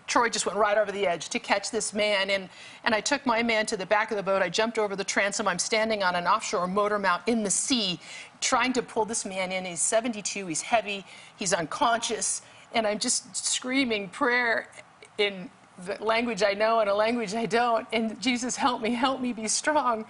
Troy 0.08 0.30
just 0.30 0.46
went 0.46 0.58
right 0.58 0.78
over 0.78 0.92
the 0.92 1.08
edge 1.08 1.30
to 1.30 1.40
catch 1.40 1.72
this 1.72 1.94
man. 1.94 2.30
And, 2.30 2.50
and 2.84 2.94
I 2.94 3.02
took 3.02 3.26
my 3.26 3.42
man 3.42 3.66
to 3.68 3.78
the 3.78 3.86
back 3.86 4.12
of 4.12 4.18
the 4.18 4.24
boat. 4.24 4.42
I 4.42 4.50
jumped 4.50 4.78
over 4.78 4.96
the 4.96 5.04
transom. 5.04 5.48
I'm 5.48 5.60
standing 5.60 6.04
on 6.04 6.16
an 6.16 6.28
offshore 6.28 6.68
motor 6.68 7.00
mount 7.00 7.24
in 7.28 7.44
the 7.44 7.50
sea, 7.50 8.00
trying 8.40 8.74
to 8.74 8.82
pull 8.82 9.06
this 9.06 9.26
man 9.26 9.52
in. 9.52 9.66
He's 9.66 9.82
72, 9.82 10.46
he's 10.46 10.62
heavy, 10.62 11.06
he's 11.38 11.54
unconscious. 11.54 12.44
And 12.74 12.86
I'm 12.86 13.00
just 13.00 13.36
screaming 13.36 14.10
prayer 14.10 14.70
in 15.18 15.50
the 15.86 16.04
language 16.04 16.44
I 16.44 16.54
know 16.54 16.82
and 16.82 16.90
a 16.90 16.96
language 16.96 17.34
I 17.34 17.46
don't. 17.46 17.88
And 17.92 18.20
Jesus, 18.22 18.56
help 18.56 18.82
me, 18.82 18.92
help 18.92 19.22
me 19.22 19.34
be 19.34 19.48
strong. 19.48 20.06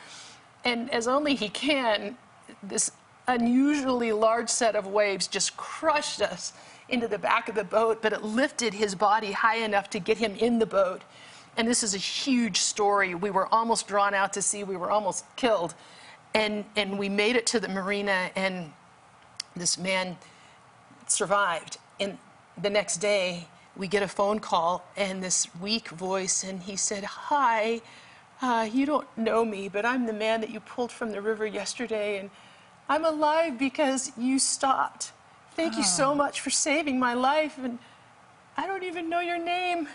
And 0.66 0.90
as 0.92 1.08
only 1.08 1.36
He 1.36 1.48
can, 1.48 2.18
this 2.62 2.92
unusually 3.28 4.12
large 4.12 4.50
set 4.50 4.76
of 4.76 4.88
waves 4.88 5.28
just 5.28 5.56
crushed 5.56 6.22
us 6.22 6.52
into 6.90 7.08
the 7.08 7.18
back 7.18 7.50
of 7.50 7.56
the 7.56 7.64
boat, 7.64 8.02
but 8.02 8.14
it 8.14 8.24
lifted 8.24 8.74
his 8.74 8.96
body 8.96 9.32
high 9.32 9.58
enough 9.58 9.90
to 9.92 10.00
get 10.00 10.18
him 10.18 10.36
in 10.36 10.60
the 10.60 10.66
boat. 10.66 11.02
And 11.58 11.68
this 11.68 11.84
is 11.84 11.94
a 11.94 11.98
huge 11.98 12.58
story. 12.58 13.16
We 13.16 13.32
were 13.32 13.48
almost 13.54 13.88
drawn 13.88 14.14
out 14.14 14.34
to 14.34 14.42
sea, 14.42 14.64
we 14.64 14.78
were 14.78 14.92
almost 14.92 15.26
killed. 15.36 15.74
And, 16.34 16.66
and 16.76 17.00
we 17.00 17.10
made 17.10 17.36
it 17.36 17.48
to 17.48 17.60
the 17.60 17.68
marina, 17.68 18.30
and 18.36 18.72
this 19.56 19.78
man 19.78 20.18
survived. 21.08 21.78
And 22.00 22.18
the 22.62 22.70
next 22.70 22.98
day, 22.98 23.48
we 23.76 23.88
get 23.88 24.04
a 24.04 24.08
phone 24.08 24.40
call, 24.40 24.86
and 24.96 25.24
this 25.24 25.48
weak 25.60 25.90
voice, 25.90 26.44
and 26.44 26.62
he 26.62 26.76
said, 26.76 27.04
Hi, 27.04 27.82
uh, 28.42 28.70
you 28.72 28.86
don't 28.86 29.08
know 29.18 29.44
me, 29.44 29.70
but 29.70 29.86
I'm 29.86 30.06
the 30.06 30.14
man 30.14 30.42
that 30.42 30.50
you 30.50 30.60
pulled 30.60 30.92
from 30.92 31.12
the 31.12 31.22
river 31.22 31.46
yesterday, 31.46 32.20
and 32.20 32.30
I'm 32.88 33.06
alive 33.06 33.58
because 33.58 34.12
you 34.18 34.40
stopped. 34.40 35.12
Thank 35.60 35.76
you 35.76 35.84
so 35.84 36.16
much 36.16 36.40
for 36.40 36.50
saving 36.52 36.98
my 37.00 37.14
life, 37.14 37.58
and 37.58 37.80
I 38.56 38.66
don't 38.66 38.84
even 38.84 39.10
know 39.10 39.20
your 39.20 39.38
name. 39.38 39.90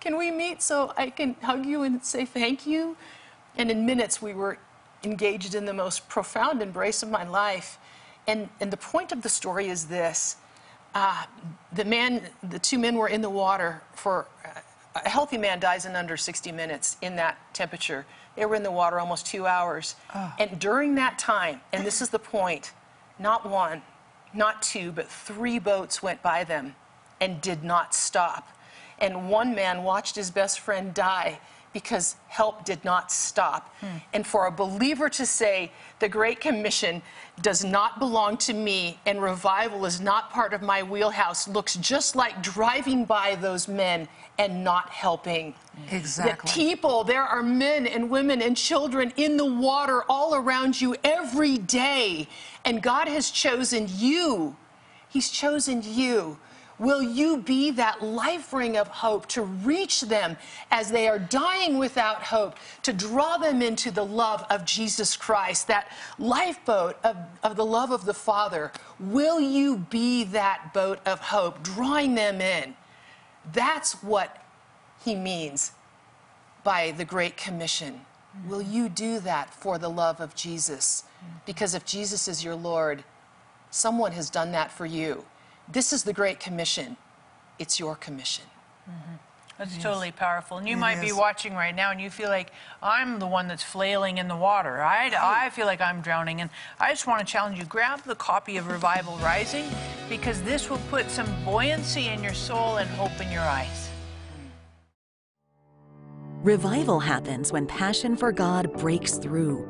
Can 0.00 0.18
we 0.18 0.32
meet 0.32 0.60
so 0.60 0.92
I 0.96 1.10
can 1.10 1.36
hug 1.40 1.64
you 1.64 1.84
and 1.84 2.04
say 2.04 2.24
thank 2.24 2.66
you? 2.66 2.96
And 3.56 3.70
in 3.70 3.86
minutes, 3.86 4.20
we 4.20 4.34
were 4.34 4.58
engaged 5.04 5.54
in 5.54 5.66
the 5.66 5.72
most 5.72 6.08
profound 6.08 6.60
embrace 6.62 7.04
of 7.04 7.10
my 7.10 7.22
life. 7.22 7.78
And, 8.26 8.48
and 8.60 8.72
the 8.72 8.76
point 8.76 9.12
of 9.12 9.22
the 9.22 9.28
story 9.28 9.68
is 9.68 9.86
this 9.86 10.36
uh, 10.96 11.26
the 11.72 11.84
man, 11.84 12.22
the 12.42 12.58
two 12.58 12.76
men 12.76 12.96
were 12.96 13.08
in 13.08 13.20
the 13.20 13.30
water 13.30 13.82
for 13.94 14.26
a 14.96 15.08
healthy 15.08 15.38
man 15.38 15.60
dies 15.60 15.86
in 15.86 15.94
under 15.94 16.16
60 16.16 16.50
minutes 16.50 16.96
in 17.02 17.14
that 17.14 17.38
temperature. 17.54 18.04
They 18.34 18.44
were 18.46 18.56
in 18.56 18.64
the 18.64 18.72
water 18.72 18.98
almost 18.98 19.26
two 19.26 19.46
hours. 19.46 19.94
And 20.40 20.58
during 20.58 20.96
that 20.96 21.20
time, 21.20 21.60
and 21.72 21.86
this 21.86 22.02
is 22.02 22.08
the 22.08 22.18
point, 22.18 22.72
not 23.20 23.48
one, 23.48 23.80
not 24.34 24.62
two, 24.62 24.92
but 24.92 25.08
three 25.08 25.58
boats 25.58 26.02
went 26.02 26.22
by 26.22 26.44
them 26.44 26.74
and 27.20 27.40
did 27.40 27.64
not 27.64 27.94
stop. 27.94 28.48
And 28.98 29.30
one 29.30 29.54
man 29.54 29.82
watched 29.82 30.16
his 30.16 30.30
best 30.30 30.60
friend 30.60 30.92
die 30.92 31.40
because 31.78 32.16
help 32.26 32.64
did 32.64 32.84
not 32.84 33.12
stop. 33.12 33.72
Hmm. 33.80 33.86
And 34.12 34.26
for 34.26 34.46
a 34.46 34.50
believer 34.50 35.08
to 35.10 35.24
say, 35.24 35.70
the 36.00 36.08
Great 36.08 36.40
Commission 36.40 37.02
does 37.40 37.64
not 37.64 38.00
belong 38.00 38.36
to 38.38 38.52
me 38.52 38.98
and 39.06 39.22
revival 39.22 39.86
is 39.86 40.00
not 40.00 40.30
part 40.30 40.52
of 40.52 40.60
my 40.60 40.82
wheelhouse, 40.82 41.46
looks 41.46 41.76
just 41.76 42.16
like 42.16 42.42
driving 42.42 43.04
by 43.04 43.36
those 43.36 43.68
men 43.68 44.08
and 44.38 44.64
not 44.64 44.88
helping. 44.88 45.54
Exactly. 45.92 46.48
The 46.48 46.52
people, 46.52 47.04
there 47.04 47.22
are 47.22 47.44
men 47.44 47.86
and 47.86 48.10
women 48.10 48.42
and 48.42 48.56
children 48.56 49.12
in 49.16 49.36
the 49.36 49.44
water 49.44 50.02
all 50.08 50.34
around 50.34 50.80
you 50.80 50.96
every 51.04 51.58
day. 51.58 52.26
And 52.64 52.82
God 52.82 53.06
has 53.06 53.30
chosen 53.30 53.86
you. 53.88 54.56
He's 55.08 55.30
chosen 55.30 55.82
you. 55.84 56.38
Will 56.78 57.02
you 57.02 57.38
be 57.38 57.70
that 57.72 58.02
life 58.02 58.52
ring 58.52 58.76
of 58.76 58.86
hope 58.88 59.26
to 59.28 59.42
reach 59.42 60.02
them 60.02 60.36
as 60.70 60.90
they 60.90 61.08
are 61.08 61.18
dying 61.18 61.78
without 61.78 62.22
hope, 62.22 62.56
to 62.82 62.92
draw 62.92 63.36
them 63.36 63.62
into 63.62 63.90
the 63.90 64.04
love 64.04 64.44
of 64.48 64.64
Jesus 64.64 65.16
Christ, 65.16 65.66
that 65.66 65.90
lifeboat 66.18 66.96
of, 67.02 67.16
of 67.42 67.56
the 67.56 67.66
love 67.66 67.90
of 67.90 68.04
the 68.04 68.14
Father? 68.14 68.70
Will 69.00 69.40
you 69.40 69.78
be 69.78 70.24
that 70.24 70.72
boat 70.72 71.00
of 71.04 71.20
hope, 71.20 71.62
drawing 71.62 72.14
them 72.14 72.40
in? 72.40 72.74
That's 73.52 73.94
what 74.02 74.44
he 75.04 75.14
means 75.14 75.72
by 76.62 76.92
the 76.92 77.04
Great 77.04 77.36
Commission. 77.36 78.02
Will 78.46 78.62
you 78.62 78.88
do 78.88 79.18
that 79.20 79.52
for 79.52 79.78
the 79.78 79.88
love 79.88 80.20
of 80.20 80.34
Jesus? 80.34 81.04
Because 81.46 81.74
if 81.74 81.84
Jesus 81.84 82.28
is 82.28 82.44
your 82.44 82.54
Lord, 82.54 83.02
someone 83.70 84.12
has 84.12 84.30
done 84.30 84.52
that 84.52 84.70
for 84.70 84.86
you. 84.86 85.24
This 85.70 85.92
is 85.92 86.04
the 86.04 86.12
Great 86.12 86.40
Commission. 86.40 86.96
It's 87.58 87.78
your 87.78 87.94
commission. 87.96 88.44
Mm-hmm. 88.88 89.14
That's 89.58 89.76
totally 89.78 90.12
powerful. 90.12 90.58
And 90.58 90.68
you 90.68 90.76
It 90.76 90.78
might 90.78 91.00
be 91.00 91.10
watching 91.12 91.52
right 91.52 91.74
now 91.74 91.90
and 91.90 92.00
you 92.00 92.10
feel 92.10 92.28
like 92.28 92.52
I'm 92.80 93.18
the 93.18 93.26
one 93.26 93.48
that's 93.48 93.62
flailing 93.62 94.18
in 94.18 94.28
the 94.28 94.36
water. 94.36 94.80
I, 94.80 95.10
I 95.20 95.50
feel 95.50 95.66
like 95.66 95.80
I'm 95.80 96.00
drowning. 96.00 96.40
And 96.40 96.48
I 96.78 96.90
just 96.90 97.08
want 97.08 97.18
to 97.18 97.26
challenge 97.26 97.58
you 97.58 97.64
grab 97.64 98.00
the 98.04 98.14
copy 98.14 98.56
of 98.56 98.68
Revival 98.68 99.16
Rising 99.16 99.64
because 100.08 100.40
this 100.42 100.70
will 100.70 100.80
put 100.90 101.10
some 101.10 101.26
buoyancy 101.44 102.06
in 102.06 102.22
your 102.22 102.34
soul 102.34 102.76
and 102.76 102.88
hope 102.90 103.20
in 103.20 103.32
your 103.32 103.42
eyes. 103.42 103.90
Revival 106.44 107.00
happens 107.00 107.52
when 107.52 107.66
passion 107.66 108.16
for 108.16 108.30
God 108.30 108.72
breaks 108.74 109.18
through 109.18 109.68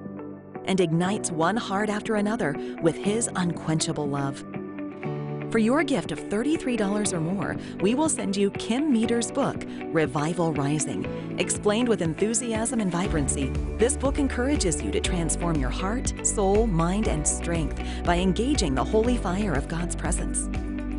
and 0.66 0.80
ignites 0.80 1.30
one 1.30 1.56
heart 1.56 1.88
after 1.88 2.16
another 2.16 2.54
with 2.82 2.94
His 2.94 3.30
unquenchable 3.34 4.06
love. 4.06 4.44
For 5.50 5.58
your 5.58 5.82
gift 5.82 6.12
of 6.12 6.20
$33 6.20 7.12
or 7.14 7.20
more, 7.20 7.56
we 7.80 7.94
will 7.94 8.10
send 8.10 8.36
you 8.36 8.50
Kim 8.50 8.92
Meeder's 8.92 9.30
book, 9.30 9.64
Revival 9.84 10.52
Rising. 10.52 11.06
Explained 11.38 11.88
with 11.88 12.02
enthusiasm 12.02 12.80
and 12.80 12.92
vibrancy, 12.92 13.48
this 13.78 13.96
book 13.96 14.18
encourages 14.18 14.82
you 14.82 14.90
to 14.90 15.00
transform 15.00 15.58
your 15.58 15.70
heart, 15.70 16.12
soul, 16.22 16.66
mind, 16.66 17.08
and 17.08 17.26
strength 17.26 17.82
by 18.04 18.16
engaging 18.16 18.74
the 18.74 18.84
holy 18.84 19.16
fire 19.16 19.54
of 19.54 19.68
God's 19.68 19.96
presence. 19.96 20.50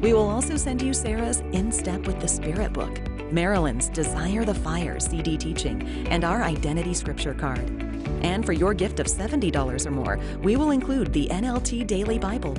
We 0.01 0.13
will 0.13 0.27
also 0.27 0.57
send 0.57 0.81
you 0.81 0.95
Sarah's 0.95 1.41
In 1.51 1.71
Step 1.71 2.07
with 2.07 2.19
the 2.19 2.27
Spirit 2.27 2.73
book, 2.73 2.99
Marilyn's 3.31 3.89
Desire 3.89 4.45
the 4.45 4.55
Fire 4.55 4.99
CD 4.99 5.37
teaching, 5.37 6.07
and 6.07 6.23
our 6.23 6.41
Identity 6.41 6.95
Scripture 6.95 7.35
card. 7.35 7.69
And 8.23 8.43
for 8.43 8.53
your 8.53 8.73
gift 8.73 8.99
of 8.99 9.05
$70 9.05 9.85
or 9.85 9.91
more, 9.91 10.19
we 10.41 10.55
will 10.55 10.71
include 10.71 11.13
the 11.13 11.27
NLT 11.27 11.85
Daily 11.85 12.17
Bible. 12.17 12.57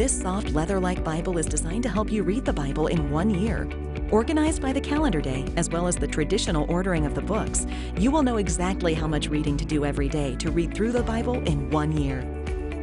This 0.00 0.18
soft 0.18 0.54
leather 0.54 0.80
like 0.80 1.04
Bible 1.04 1.36
is 1.36 1.44
designed 1.44 1.82
to 1.82 1.90
help 1.90 2.10
you 2.10 2.22
read 2.22 2.46
the 2.46 2.54
Bible 2.54 2.86
in 2.86 3.10
one 3.10 3.28
year. 3.28 3.68
Organized 4.10 4.62
by 4.62 4.72
the 4.72 4.80
calendar 4.80 5.20
day, 5.20 5.44
as 5.58 5.68
well 5.68 5.86
as 5.86 5.94
the 5.94 6.08
traditional 6.08 6.64
ordering 6.72 7.04
of 7.04 7.14
the 7.14 7.20
books, 7.20 7.66
you 7.98 8.10
will 8.10 8.22
know 8.22 8.38
exactly 8.38 8.94
how 8.94 9.06
much 9.06 9.28
reading 9.28 9.58
to 9.58 9.64
do 9.66 9.84
every 9.84 10.08
day 10.08 10.36
to 10.36 10.50
read 10.50 10.72
through 10.72 10.92
the 10.92 11.02
Bible 11.02 11.34
in 11.46 11.68
one 11.68 11.92
year. 11.92 12.20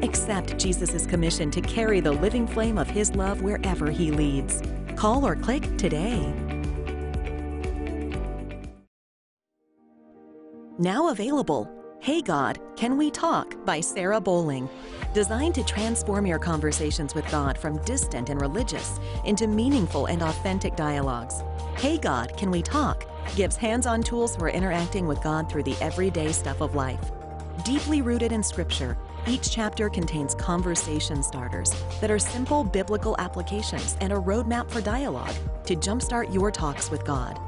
Accept 0.04 0.60
Jesus' 0.60 1.08
commission 1.08 1.50
to 1.50 1.60
carry 1.60 2.02
the 2.02 2.12
living 2.12 2.46
flame 2.46 2.78
of 2.78 2.88
his 2.88 3.16
love 3.16 3.42
wherever 3.42 3.90
he 3.90 4.12
leads. 4.12 4.62
Call 4.96 5.26
or 5.26 5.36
click 5.36 5.76
today. 5.76 6.32
Now 10.78 11.10
available 11.10 11.68
Hey 12.00 12.22
God, 12.22 12.60
Can 12.78 12.96
We 12.96 13.12
Talk 13.12 13.66
by 13.66 13.82
Sarah 13.82 14.22
Bowling. 14.22 14.70
Designed 15.18 15.56
to 15.56 15.64
transform 15.64 16.28
your 16.28 16.38
conversations 16.38 17.16
with 17.16 17.28
God 17.32 17.58
from 17.58 17.84
distant 17.86 18.30
and 18.30 18.40
religious 18.40 19.00
into 19.26 19.48
meaningful 19.48 20.06
and 20.06 20.22
authentic 20.22 20.76
dialogues. 20.76 21.44
Hey 21.78 21.98
God, 21.98 22.38
Can 22.38 22.52
We 22.52 22.62
Talk 22.62 23.04
gives 23.36 23.56
hands 23.56 23.88
on 23.88 24.04
tools 24.04 24.36
for 24.36 24.48
interacting 24.48 25.08
with 25.08 25.24
God 25.24 25.50
through 25.50 25.64
the 25.64 25.76
everyday 25.82 26.32
stuff 26.32 26.62
of 26.62 26.76
life. 26.76 27.12
Deeply 27.66 28.04
rooted 28.04 28.32
in 28.32 28.44
Scripture, 28.44 28.96
each 29.26 29.50
chapter 29.50 29.90
contains 29.90 30.36
conversation 30.36 31.24
starters 31.24 31.74
that 32.00 32.12
are 32.12 32.20
simple 32.20 32.64
biblical 32.64 33.16
applications 33.18 33.98
and 34.02 34.14
a 34.14 34.18
roadmap 34.18 34.70
for 34.70 34.82
dialogue 34.82 35.34
to 35.66 35.76
jumpstart 35.76 36.32
your 36.32 36.52
talks 36.52 36.92
with 36.92 37.04
God. 37.04 37.40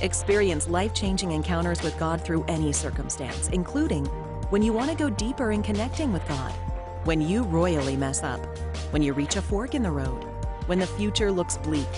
Experience 0.00 0.70
life 0.70 0.94
changing 0.94 1.32
encounters 1.32 1.82
with 1.82 1.98
God 1.98 2.24
through 2.24 2.46
any 2.48 2.72
circumstance, 2.72 3.48
including 3.48 4.06
when 4.48 4.62
you 4.62 4.72
want 4.72 4.90
to 4.90 4.96
go 4.96 5.10
deeper 5.10 5.52
in 5.52 5.62
connecting 5.62 6.14
with 6.14 6.26
God, 6.26 6.54
when 7.04 7.20
you 7.20 7.44
royally 7.44 7.96
mess 7.96 8.22
up, 8.22 8.44
when 8.92 9.02
you 9.02 9.14
reach 9.14 9.36
a 9.36 9.42
fork 9.42 9.74
in 9.74 9.82
the 9.82 9.90
road, 9.90 10.24
when 10.66 10.78
the 10.78 10.86
future 10.86 11.32
looks 11.32 11.56
bleak, 11.56 11.88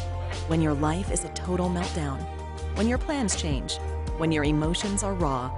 when 0.47 0.63
your 0.63 0.75
life 0.75 1.11
is 1.11 1.25
a 1.25 1.29
total 1.31 1.69
meltdown, 1.69 2.21
when 2.77 2.87
your 2.87 2.99
plans 2.99 3.35
change, 3.35 3.79
when 4.19 4.31
your 4.31 4.45
emotions 4.45 5.03
are 5.03 5.15
raw. 5.15 5.51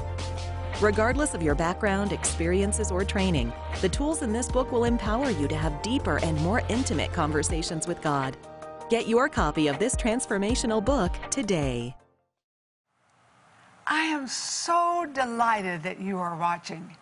Regardless 0.80 1.34
of 1.34 1.42
your 1.42 1.54
background, 1.54 2.12
experiences, 2.12 2.90
or 2.90 3.04
training, 3.04 3.52
the 3.82 3.88
tools 3.88 4.22
in 4.22 4.32
this 4.32 4.48
book 4.48 4.72
will 4.72 4.84
empower 4.84 5.30
you 5.30 5.46
to 5.46 5.56
have 5.56 5.82
deeper 5.82 6.18
and 6.22 6.40
more 6.40 6.62
intimate 6.68 7.12
conversations 7.12 7.86
with 7.86 8.00
God. 8.00 8.36
Get 8.88 9.06
your 9.06 9.28
copy 9.28 9.68
of 9.68 9.78
this 9.78 9.94
transformational 9.94 10.84
book 10.84 11.12
today. 11.30 11.94
I 13.86 14.00
am 14.00 14.26
so 14.26 15.06
delighted 15.12 15.82
that 15.82 16.00
you 16.00 16.18
are 16.18 16.36
watching. 16.36 16.96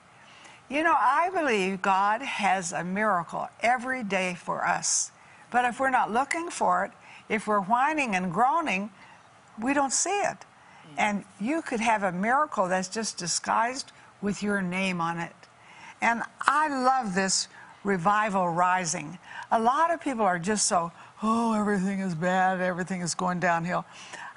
You 0.73 0.83
know, 0.83 0.97
I 0.99 1.29
believe 1.29 1.83
God 1.83 2.23
has 2.23 2.73
a 2.73 2.83
miracle 2.83 3.47
every 3.61 4.03
day 4.03 4.35
for 4.43 4.67
us. 4.67 5.11
But 5.51 5.67
if 5.67 5.79
we're 5.79 5.91
not 5.91 6.11
looking 6.11 6.49
for 6.49 6.87
it, 6.87 6.93
if 7.29 7.47
we're 7.47 7.61
whining 7.61 8.15
and 8.15 8.33
groaning, 8.33 8.89
we 9.61 9.75
don't 9.75 9.93
see 9.93 10.19
it. 10.23 10.39
And 10.97 11.25
you 11.39 11.61
could 11.61 11.81
have 11.81 12.03
a 12.03 12.11
miracle 12.11 12.69
that's 12.69 12.89
just 12.89 13.19
disguised 13.19 13.93
with 14.23 14.43
your 14.43 14.63
name 14.63 14.99
on 14.99 15.19
it. 15.19 15.37
And 16.01 16.23
I 16.41 16.69
love 16.69 17.15
this 17.15 17.49
revival 17.85 18.49
rising. 18.49 19.19
A 19.51 19.61
lot 19.61 19.93
of 19.93 20.01
people 20.01 20.25
are 20.25 20.39
just 20.39 20.67
so, 20.67 20.91
oh, 21.23 21.53
everything 21.53 22.01
is 22.01 22.15
bad, 22.15 22.63
everything 22.63 23.03
is 23.03 23.15
going 23.15 23.41
downhill. 23.41 23.85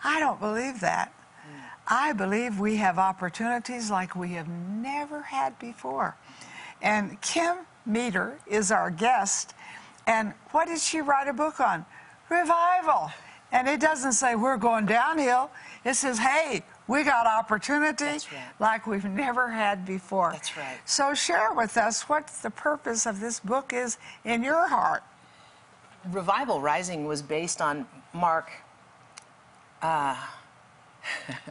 I 0.03 0.19
don't 0.19 0.41
believe 0.41 0.81
that. 0.81 1.13
Mm. 1.47 1.61
I 1.87 2.11
believe 2.11 2.59
we 2.59 2.75
have 2.75 2.99
opportunities 2.99 3.89
like 3.89 4.17
we 4.17 4.33
have 4.33 4.49
never 4.49 5.21
had 5.21 5.57
before. 5.59 6.17
And 6.85 7.19
Kim 7.21 7.57
Meeder 7.85 8.37
is 8.47 8.71
our 8.71 8.91
guest. 8.91 9.55
And 10.05 10.33
what 10.51 10.67
did 10.67 10.79
she 10.79 11.01
write 11.01 11.27
a 11.27 11.33
book 11.33 11.59
on? 11.59 11.83
Revival. 12.29 13.11
And 13.51 13.67
it 13.67 13.79
doesn't 13.79 14.13
say 14.13 14.35
we're 14.35 14.57
going 14.57 14.85
downhill. 14.85 15.49
It 15.83 15.95
says, 15.95 16.19
hey, 16.19 16.63
we 16.87 17.03
got 17.03 17.25
opportunity 17.25 18.05
right. 18.05 18.21
like 18.59 18.85
we've 18.85 19.05
never 19.05 19.49
had 19.49 19.83
before. 19.83 20.31
That's 20.31 20.55
right. 20.55 20.77
So 20.85 21.15
share 21.15 21.53
with 21.53 21.75
us 21.75 22.03
what 22.03 22.27
the 22.43 22.51
purpose 22.51 23.07
of 23.07 23.19
this 23.19 23.39
book 23.39 23.73
is 23.73 23.97
in 24.23 24.43
your 24.43 24.67
heart. 24.67 25.03
Revival 26.11 26.61
Rising 26.61 27.05
was 27.05 27.23
based 27.23 27.61
on 27.61 27.87
Mark 28.13 28.51
uh, 29.81 30.15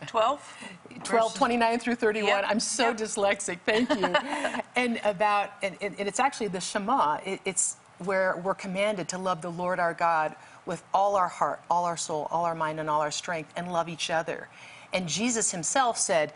12? 0.06 0.56
12, 1.04 1.34
29 1.34 1.78
through 1.80 1.94
31. 1.96 2.28
Yep, 2.28 2.44
I'm 2.48 2.60
so 2.60 2.88
yep. 2.88 2.96
dyslexic. 2.98 3.58
Thank 3.66 3.90
you. 3.90 4.14
and 4.76 5.00
about, 5.04 5.50
and, 5.62 5.76
and 5.80 5.94
it's 6.00 6.20
actually 6.20 6.48
the 6.48 6.60
Shema. 6.60 7.18
It, 7.24 7.40
it's 7.44 7.76
where 7.98 8.40
we're 8.44 8.54
commanded 8.54 9.08
to 9.08 9.18
love 9.18 9.42
the 9.42 9.50
Lord 9.50 9.78
our 9.78 9.94
God 9.94 10.34
with 10.66 10.82
all 10.92 11.16
our 11.16 11.28
heart, 11.28 11.60
all 11.70 11.84
our 11.84 11.96
soul, 11.96 12.28
all 12.30 12.44
our 12.44 12.54
mind, 12.54 12.80
and 12.80 12.90
all 12.90 13.00
our 13.00 13.10
strength, 13.10 13.52
and 13.56 13.72
love 13.72 13.88
each 13.88 14.10
other. 14.10 14.48
And 14.92 15.08
Jesus 15.08 15.50
himself 15.50 15.98
said, 15.98 16.32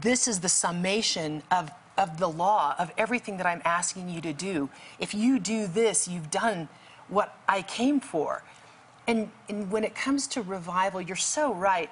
This 0.00 0.28
is 0.28 0.40
the 0.40 0.48
summation 0.48 1.42
of, 1.50 1.70
of 1.98 2.18
the 2.18 2.28
law, 2.28 2.74
of 2.78 2.92
everything 2.96 3.36
that 3.38 3.46
I'm 3.46 3.62
asking 3.64 4.08
you 4.08 4.20
to 4.22 4.32
do. 4.32 4.68
If 4.98 5.14
you 5.14 5.38
do 5.38 5.66
this, 5.66 6.08
you've 6.08 6.30
done 6.30 6.68
what 7.08 7.36
I 7.48 7.62
came 7.62 8.00
for. 8.00 8.42
And, 9.06 9.30
and 9.48 9.70
when 9.70 9.84
it 9.84 9.94
comes 9.94 10.26
to 10.28 10.42
revival, 10.42 11.00
you're 11.00 11.16
so 11.16 11.52
right 11.52 11.90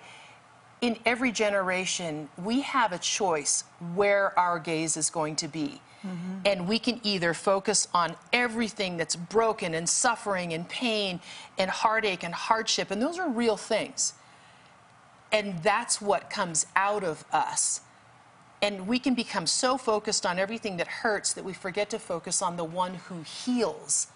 in 0.83 0.99
every 1.07 1.31
generation, 1.31 2.29
we 2.37 2.61
have 2.63 2.93
a 2.93 2.99
choice 2.99 3.65
where 3.95 4.39
our 4.39 4.59
gaze 4.59 4.97
is 4.97 5.09
going 5.09 5.37
to 5.37 5.49
be. 5.49 5.81
Mm-hmm. 6.05 6.39
And 6.45 6.69
we 6.69 6.81
can 6.81 7.01
either 7.05 7.33
focus 7.33 7.87
on 7.95 8.17
everything 8.33 8.97
that's 8.97 9.15
broken 9.15 9.75
and 9.75 9.89
suffering 9.89 10.53
and 10.53 10.69
pain 10.69 11.21
and 11.57 11.71
heartache 11.71 12.25
and 12.25 12.35
hardship, 12.35 12.91
and 12.91 13.01
those 13.01 13.19
are 13.21 13.31
real 13.31 13.57
things. 13.57 14.15
And 15.31 15.63
that's 15.63 16.03
what 16.03 16.29
comes 16.29 16.67
out 16.75 17.05
of 17.05 17.25
us. 17.33 17.83
And 18.61 18.89
we 18.89 18.99
can 18.99 19.15
become 19.15 19.47
so 19.47 19.79
focused 19.79 20.27
on 20.27 20.41
everything 20.41 20.77
that 20.79 20.89
hurts 20.89 21.33
that 21.35 21.45
we 21.45 21.53
forget 21.53 21.89
to 21.91 21.99
focus 22.01 22.43
on 22.43 22.57
the 22.57 22.65
one 22.65 22.95
who 22.95 23.23
heals 23.23 24.09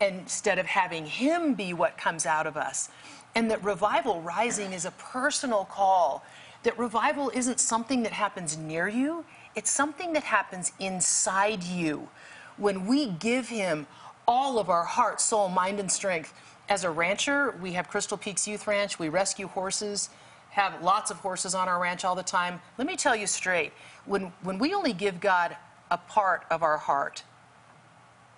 instead 0.00 0.58
of 0.58 0.66
having 0.66 1.06
Him 1.06 1.54
be 1.54 1.72
what 1.72 1.96
comes 1.96 2.26
out 2.26 2.46
of 2.46 2.56
us. 2.56 2.90
And 3.34 3.50
that 3.50 3.62
revival 3.64 4.20
rising 4.20 4.72
is 4.72 4.84
a 4.84 4.90
personal 4.92 5.64
call. 5.64 6.24
That 6.62 6.78
revival 6.78 7.30
isn't 7.34 7.60
something 7.60 8.02
that 8.02 8.12
happens 8.12 8.56
near 8.56 8.88
you, 8.88 9.24
it's 9.54 9.70
something 9.70 10.12
that 10.12 10.22
happens 10.22 10.72
inside 10.78 11.62
you. 11.62 12.08
When 12.56 12.86
we 12.86 13.06
give 13.06 13.48
Him 13.48 13.86
all 14.26 14.58
of 14.58 14.70
our 14.70 14.84
heart, 14.84 15.20
soul, 15.20 15.48
mind, 15.48 15.80
and 15.80 15.90
strength. 15.90 16.32
As 16.68 16.84
a 16.84 16.90
rancher, 16.90 17.54
we 17.60 17.72
have 17.72 17.88
Crystal 17.88 18.16
Peaks 18.16 18.46
Youth 18.46 18.66
Ranch, 18.66 18.98
we 18.98 19.08
rescue 19.08 19.48
horses, 19.48 20.10
have 20.50 20.82
lots 20.82 21.10
of 21.10 21.18
horses 21.18 21.54
on 21.54 21.68
our 21.68 21.80
ranch 21.80 22.04
all 22.04 22.14
the 22.14 22.22
time. 22.22 22.60
Let 22.78 22.86
me 22.86 22.96
tell 22.96 23.16
you 23.16 23.26
straight 23.26 23.72
when, 24.04 24.32
when 24.42 24.58
we 24.58 24.74
only 24.74 24.92
give 24.92 25.20
God 25.20 25.56
a 25.90 25.98
part 25.98 26.44
of 26.50 26.62
our 26.62 26.78
heart, 26.78 27.22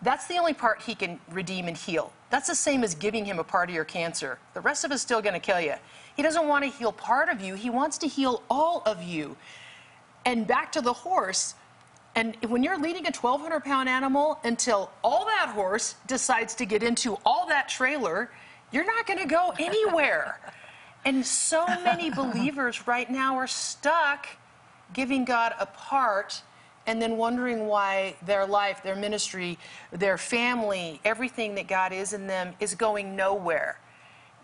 that's 0.03 0.27
the 0.27 0.37
only 0.37 0.55
part 0.55 0.83
he 0.83 0.95
can 0.95 1.21
redeem 1.31 1.67
and 1.67 1.77
heal. 1.77 2.13
That's 2.35 2.49
the 2.49 2.57
same 2.57 2.83
as 2.83 2.97
giving 2.97 3.25
him 3.25 3.39
a 3.39 3.45
part 3.45 3.69
of 3.69 3.77
your 3.77 3.85
cancer. 3.85 4.41
The 4.55 4.61
rest 4.61 4.85
of 4.85 4.91
it's 4.91 5.01
still 5.01 5.23
going 5.23 5.35
to 5.35 5.39
kill 5.39 5.61
you. 5.61 5.75
He 6.17 6.23
doesn't 6.25 6.49
want 6.49 6.65
to 6.65 6.69
heal 6.69 6.91
part 6.91 7.29
of 7.29 7.41
you, 7.41 7.55
he 7.55 7.71
wants 7.71 7.97
to 7.99 8.09
heal 8.09 8.43
all 8.51 8.83
of 8.87 9.05
you. 9.05 9.37
And 10.25 10.45
back 10.45 10.73
to 10.73 10.81
the 10.81 10.93
horse, 10.93 11.55
and 12.17 12.37
when 12.49 12.65
you're 12.65 12.77
leading 12.77 13.07
a 13.07 13.13
1,200 13.13 13.61
pound 13.61 13.89
animal 13.89 14.41
until 14.43 14.91
all 15.05 15.27
that 15.27 15.51
horse 15.51 15.95
decides 16.09 16.57
to 16.57 16.67
get 16.67 16.83
into 16.83 17.17
all 17.25 17.47
that 17.47 17.69
trailer, 17.69 18.33
you're 18.73 18.85
not 18.85 19.07
going 19.07 19.21
to 19.21 19.29
go 19.29 19.55
anywhere. 19.61 20.41
and 21.05 21.25
so 21.25 21.65
many 21.85 22.11
believers 22.11 22.89
right 22.89 23.09
now 23.09 23.37
are 23.37 23.47
stuck 23.47 24.27
giving 24.93 25.25
God 25.25 25.55
a 25.61 25.67
part 25.67 26.43
and 26.87 27.01
then 27.01 27.17
wondering 27.17 27.67
why 27.67 28.15
their 28.25 28.47
life, 28.47 28.83
their 28.83 28.97
ministry, 28.97 29.59
their 29.93 30.19
family, 30.19 31.01
everything 31.05 31.55
that 31.55 31.67
God 31.67 31.93
is 31.93 32.13
in 32.13 32.27
them 32.27 32.55
is 32.61 32.75
going 32.75 33.17
nowhere. 33.17 33.79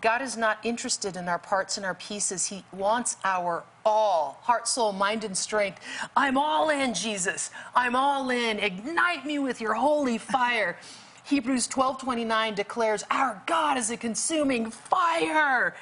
God 0.00 0.22
is 0.22 0.36
not 0.36 0.58
interested 0.64 1.16
in 1.16 1.28
our 1.28 1.38
parts 1.38 1.76
and 1.76 1.84
our 1.84 1.94
pieces. 1.94 2.46
He 2.46 2.64
wants 2.72 3.16
our 3.24 3.64
all 3.84 4.38
heart, 4.42 4.66
soul, 4.66 4.92
mind, 4.92 5.24
and 5.24 5.36
strength. 5.36 5.80
I'm 6.16 6.38
all 6.38 6.70
in, 6.70 6.94
Jesus. 6.94 7.50
I'm 7.74 7.94
all 7.94 8.30
in. 8.30 8.58
Ignite 8.58 9.26
me 9.26 9.38
with 9.38 9.60
your 9.60 9.74
holy 9.74 10.18
fire. 10.18 10.78
Hebrews 11.24 11.66
12 11.66 12.00
29 12.00 12.54
declares, 12.54 13.04
Our 13.10 13.42
God 13.46 13.76
is 13.76 13.90
a 13.90 13.96
consuming 13.96 14.70
fire. 14.70 15.74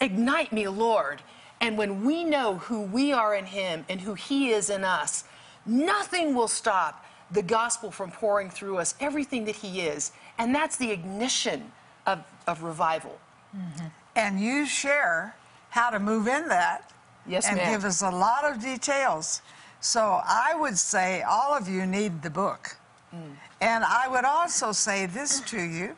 Ignite 0.00 0.52
me, 0.52 0.66
Lord. 0.68 1.22
And 1.60 1.76
when 1.76 2.04
we 2.04 2.24
know 2.24 2.56
who 2.56 2.82
we 2.82 3.12
are 3.12 3.34
in 3.34 3.46
Him 3.46 3.84
and 3.88 4.00
who 4.00 4.14
He 4.14 4.50
is 4.50 4.70
in 4.70 4.84
us, 4.84 5.24
nothing 5.68 6.34
will 6.34 6.48
stop 6.48 7.04
the 7.30 7.42
gospel 7.42 7.90
from 7.90 8.10
pouring 8.10 8.50
through 8.50 8.78
us, 8.78 8.94
everything 9.00 9.44
that 9.44 9.56
He 9.56 9.80
is. 9.80 10.12
And 10.38 10.54
that's 10.54 10.76
the 10.76 10.90
ignition 10.90 11.70
of, 12.06 12.20
of 12.46 12.62
revival. 12.62 13.18
Mm-hmm. 13.56 13.86
And 14.16 14.40
you 14.40 14.66
share 14.66 15.36
how 15.70 15.90
to 15.90 15.98
move 15.98 16.26
in 16.26 16.48
that. 16.48 16.90
Yes, 17.26 17.46
and 17.46 17.56
ma'am. 17.58 17.72
give 17.72 17.84
us 17.84 18.02
a 18.02 18.10
lot 18.10 18.44
of 18.44 18.62
details. 18.62 19.42
So 19.80 20.20
I 20.24 20.54
would 20.58 20.78
say 20.78 21.22
all 21.22 21.54
of 21.54 21.68
you 21.68 21.86
need 21.86 22.22
the 22.22 22.30
book. 22.30 22.76
Mm. 23.14 23.36
And 23.60 23.84
I 23.84 24.08
would 24.08 24.24
also 24.24 24.72
say 24.72 25.06
this 25.06 25.40
to 25.42 25.60
you 25.60 25.96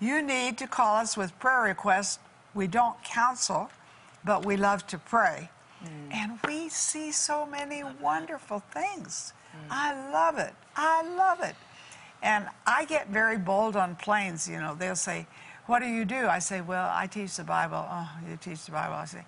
you 0.00 0.22
need 0.22 0.58
to 0.58 0.66
call 0.66 0.96
us 0.96 1.16
with 1.16 1.36
prayer 1.40 1.62
requests. 1.62 2.18
We 2.54 2.66
don't 2.66 3.02
counsel, 3.02 3.70
but 4.24 4.46
we 4.46 4.56
love 4.56 4.86
to 4.88 4.98
pray. 4.98 5.50
Mm. 5.84 6.14
And 6.14 6.38
we 6.46 6.68
see 6.68 7.12
so 7.12 7.46
many 7.46 7.82
wonderful 8.00 8.62
things. 8.72 9.32
Mm. 9.54 9.66
I 9.70 10.12
love 10.12 10.38
it. 10.38 10.54
I 10.76 11.02
love 11.16 11.40
it. 11.42 11.54
And 12.22 12.46
I 12.66 12.84
get 12.84 13.08
very 13.08 13.38
bold 13.38 13.76
on 13.76 13.96
planes. 13.96 14.48
You 14.48 14.58
know, 14.58 14.74
they'll 14.74 14.96
say, 14.96 15.26
What 15.66 15.80
do 15.80 15.86
you 15.86 16.04
do? 16.04 16.26
I 16.26 16.38
say, 16.38 16.60
Well, 16.60 16.90
I 16.92 17.06
teach 17.06 17.36
the 17.36 17.44
Bible. 17.44 17.86
Oh, 17.88 18.10
you 18.28 18.36
teach 18.36 18.64
the 18.64 18.72
Bible. 18.72 18.94
I 18.94 19.04
say, 19.04 19.24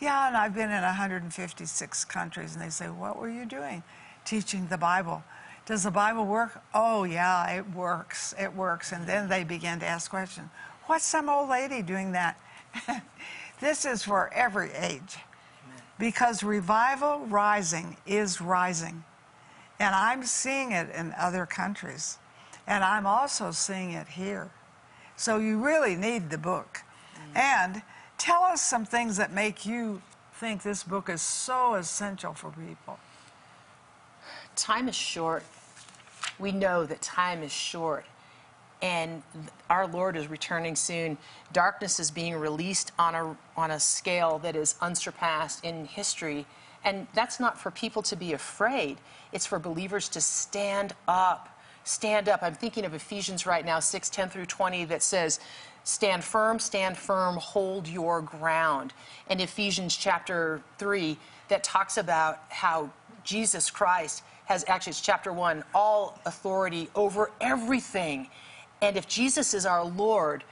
Yeah, 0.00 0.28
and 0.28 0.36
I've 0.36 0.54
been 0.54 0.70
in 0.70 0.82
156 0.82 2.04
countries. 2.06 2.54
And 2.54 2.62
they 2.62 2.70
say, 2.70 2.86
What 2.86 3.18
were 3.18 3.30
you 3.30 3.46
doing? 3.46 3.82
Teaching 4.24 4.66
the 4.68 4.78
Bible. 4.78 5.22
Does 5.64 5.84
the 5.84 5.92
Bible 5.92 6.26
work? 6.26 6.60
Oh, 6.74 7.04
yeah, 7.04 7.48
it 7.52 7.70
works. 7.70 8.34
It 8.38 8.52
works. 8.52 8.90
And 8.90 9.06
then 9.06 9.28
they 9.28 9.44
begin 9.44 9.78
to 9.80 9.86
ask 9.86 10.10
questions. 10.10 10.48
What's 10.86 11.04
some 11.04 11.28
old 11.28 11.48
lady 11.48 11.82
doing 11.82 12.12
that? 12.12 12.40
this 13.60 13.84
is 13.84 14.02
for 14.02 14.32
every 14.34 14.72
age 14.72 15.18
because 15.98 16.42
revival 16.42 17.26
rising 17.26 17.96
is 18.06 18.40
rising. 18.40 19.04
And 19.78 19.94
I'm 19.94 20.24
seeing 20.24 20.72
it 20.72 20.90
in 20.94 21.14
other 21.18 21.46
countries. 21.46 22.18
And 22.66 22.84
I'm 22.84 23.06
also 23.06 23.50
seeing 23.50 23.92
it 23.92 24.08
here. 24.08 24.50
So 25.16 25.38
you 25.38 25.58
really 25.58 25.96
need 25.96 26.30
the 26.30 26.38
book. 26.38 26.82
And 27.34 27.82
tell 28.18 28.42
us 28.42 28.60
some 28.60 28.84
things 28.84 29.16
that 29.16 29.32
make 29.32 29.64
you 29.66 30.02
think 30.34 30.62
this 30.62 30.82
book 30.82 31.08
is 31.08 31.22
so 31.22 31.74
essential 31.74 32.34
for 32.34 32.50
people. 32.50 32.98
time 34.56 34.88
is 34.88 34.94
short. 34.94 35.44
We 36.38 36.52
know 36.52 36.84
that 36.84 37.00
time 37.00 37.42
is 37.42 37.52
short. 37.52 38.04
And 38.82 39.22
our 39.70 39.86
Lord 39.86 40.16
is 40.16 40.26
returning 40.26 40.74
soon. 40.76 41.16
Darkness 41.52 42.00
is 42.00 42.10
being 42.10 42.34
released 42.34 42.92
on 42.98 43.14
a, 43.14 43.36
on 43.56 43.70
a 43.70 43.80
scale 43.80 44.38
that 44.40 44.56
is 44.56 44.74
unsurpassed 44.82 45.64
in 45.64 45.86
history. 45.86 46.46
And 46.84 47.06
that's 47.14 47.38
not 47.38 47.58
for 47.58 47.70
people 47.70 48.02
to 48.02 48.16
be 48.16 48.32
afraid, 48.32 48.98
it's 49.32 49.46
for 49.46 49.58
believers 49.58 50.08
to 50.10 50.20
stand 50.20 50.94
up. 51.06 51.48
Stand 51.84 52.28
up. 52.28 52.42
I'm 52.42 52.54
thinking 52.54 52.84
of 52.84 52.94
Ephesians 52.94 53.44
right 53.44 53.64
now, 53.64 53.80
6 53.80 54.10
10 54.10 54.28
through 54.28 54.46
20, 54.46 54.84
that 54.86 55.02
says, 55.02 55.40
Stand 55.84 56.22
firm, 56.22 56.60
stand 56.60 56.96
firm, 56.96 57.36
hold 57.36 57.88
your 57.88 58.20
ground. 58.20 58.92
And 59.28 59.40
Ephesians 59.40 59.96
chapter 59.96 60.62
3 60.78 61.16
that 61.48 61.64
talks 61.64 61.96
about 61.96 62.40
how 62.50 62.90
Jesus 63.24 63.68
Christ 63.70 64.22
has 64.44 64.64
actually, 64.68 64.90
it's 64.90 65.00
chapter 65.00 65.32
1, 65.32 65.64
all 65.74 66.20
authority 66.24 66.88
over 66.94 67.30
everything. 67.40 68.28
And 68.82 68.96
if 68.96 69.06
Jesus 69.08 69.54
is 69.54 69.64
our 69.64 69.84
Lord, 69.84 70.44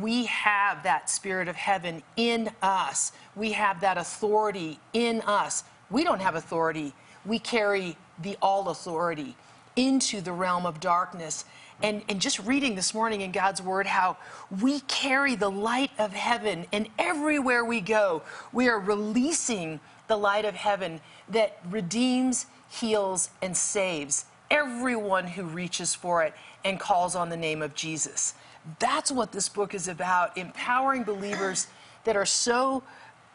we 0.00 0.24
have 0.24 0.82
that 0.84 1.10
spirit 1.10 1.46
of 1.46 1.56
heaven 1.56 2.02
in 2.16 2.50
us. 2.62 3.12
We 3.36 3.52
have 3.52 3.82
that 3.82 3.98
authority 3.98 4.80
in 4.94 5.20
us. 5.20 5.62
We 5.90 6.02
don't 6.02 6.20
have 6.20 6.34
authority. 6.34 6.94
We 7.26 7.38
carry 7.38 7.96
the 8.20 8.38
all 8.40 8.70
authority 8.70 9.36
into 9.76 10.22
the 10.22 10.32
realm 10.32 10.64
of 10.64 10.80
darkness. 10.80 11.44
And, 11.82 12.02
and 12.08 12.20
just 12.20 12.38
reading 12.40 12.74
this 12.76 12.94
morning 12.94 13.20
in 13.20 13.32
God's 13.32 13.60
Word 13.60 13.86
how 13.86 14.16
we 14.62 14.80
carry 14.80 15.34
the 15.34 15.50
light 15.50 15.90
of 15.98 16.12
heaven, 16.12 16.66
and 16.72 16.88
everywhere 16.98 17.64
we 17.64 17.82
go, 17.82 18.22
we 18.52 18.68
are 18.68 18.78
releasing 18.78 19.80
the 20.08 20.16
light 20.16 20.46
of 20.46 20.54
heaven 20.54 21.00
that 21.28 21.58
redeems, 21.68 22.46
heals, 22.70 23.28
and 23.42 23.54
saves 23.54 24.24
everyone 24.54 25.26
who 25.26 25.42
reaches 25.42 25.94
for 25.94 26.22
it 26.22 26.32
and 26.64 26.78
calls 26.78 27.16
on 27.16 27.28
the 27.28 27.36
name 27.36 27.60
of 27.60 27.74
Jesus. 27.74 28.34
That's 28.78 29.10
what 29.10 29.32
this 29.32 29.48
book 29.48 29.74
is 29.74 29.88
about 29.88 30.38
empowering 30.38 31.02
believers 31.02 31.66
that 32.04 32.16
are 32.16 32.24
so 32.24 32.84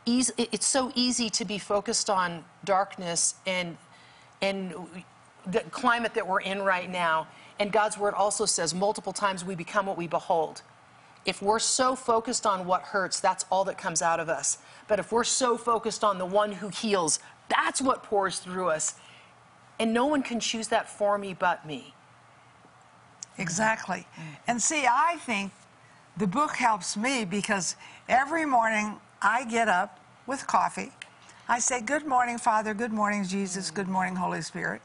easy, 0.05 0.34
it's 0.38 0.65
so 0.65 0.91
easy 0.95 1.29
to 1.32 1.43
be 1.43 1.58
focused 1.58 2.10
on 2.10 2.45
darkness 2.63 3.36
and, 3.45 3.77
and 4.41 4.73
the 5.45 5.60
climate 5.71 6.13
that 6.13 6.25
we're 6.25 6.41
in 6.41 6.62
right 6.62 6.89
now. 6.89 7.27
And 7.60 7.71
God's 7.71 7.97
word 7.97 8.13
also 8.13 8.45
says 8.45 8.73
multiple 8.73 9.12
times 9.12 9.43
we 9.43 9.55
become 9.55 9.86
what 9.88 9.97
we 9.97 10.08
behold. 10.08 10.62
If 11.25 11.41
we're 11.41 11.60
so 11.60 11.95
focused 11.95 12.45
on 12.45 12.65
what 12.65 12.82
hurts, 12.82 13.19
that's 13.19 13.43
all 13.51 13.65
that 13.65 13.77
comes 13.77 14.01
out 14.01 14.21
of 14.21 14.29
us. 14.29 14.58
But 14.88 14.99
if 14.99 15.12
we're 15.12 15.25
so 15.25 15.58
focused 15.58 16.03
on 16.03 16.17
the 16.17 16.25
one 16.25 16.53
who 16.53 16.69
heals, 16.69 17.19
that's 17.49 17.82
what 17.82 18.03
pours 18.03 18.39
through 18.39 18.69
us. 18.69 18.95
And 19.79 19.93
no 19.93 20.05
one 20.05 20.21
can 20.21 20.39
choose 20.39 20.67
that 20.67 20.89
for 20.89 21.17
me 21.17 21.33
but 21.33 21.65
me. 21.65 21.93
Exactly. 23.37 24.05
Mm. 24.15 24.23
And 24.47 24.61
see, 24.61 24.85
I 24.85 25.15
think 25.21 25.51
the 26.17 26.27
book 26.27 26.51
helps 26.51 26.97
me 26.97 27.23
because 27.23 27.75
every 28.09 28.45
morning 28.45 28.95
I 29.21 29.45
get 29.45 29.69
up 29.69 29.99
with 30.27 30.45
coffee. 30.45 30.91
I 31.47 31.59
say, 31.59 31.81
Good 31.81 32.05
morning, 32.05 32.37
Father. 32.37 32.73
Good 32.73 32.91
morning, 32.91 33.23
Jesus. 33.23 33.71
Mm. 33.71 33.75
Good 33.75 33.87
morning, 33.87 34.15
Holy 34.15 34.41
Spirit. 34.41 34.81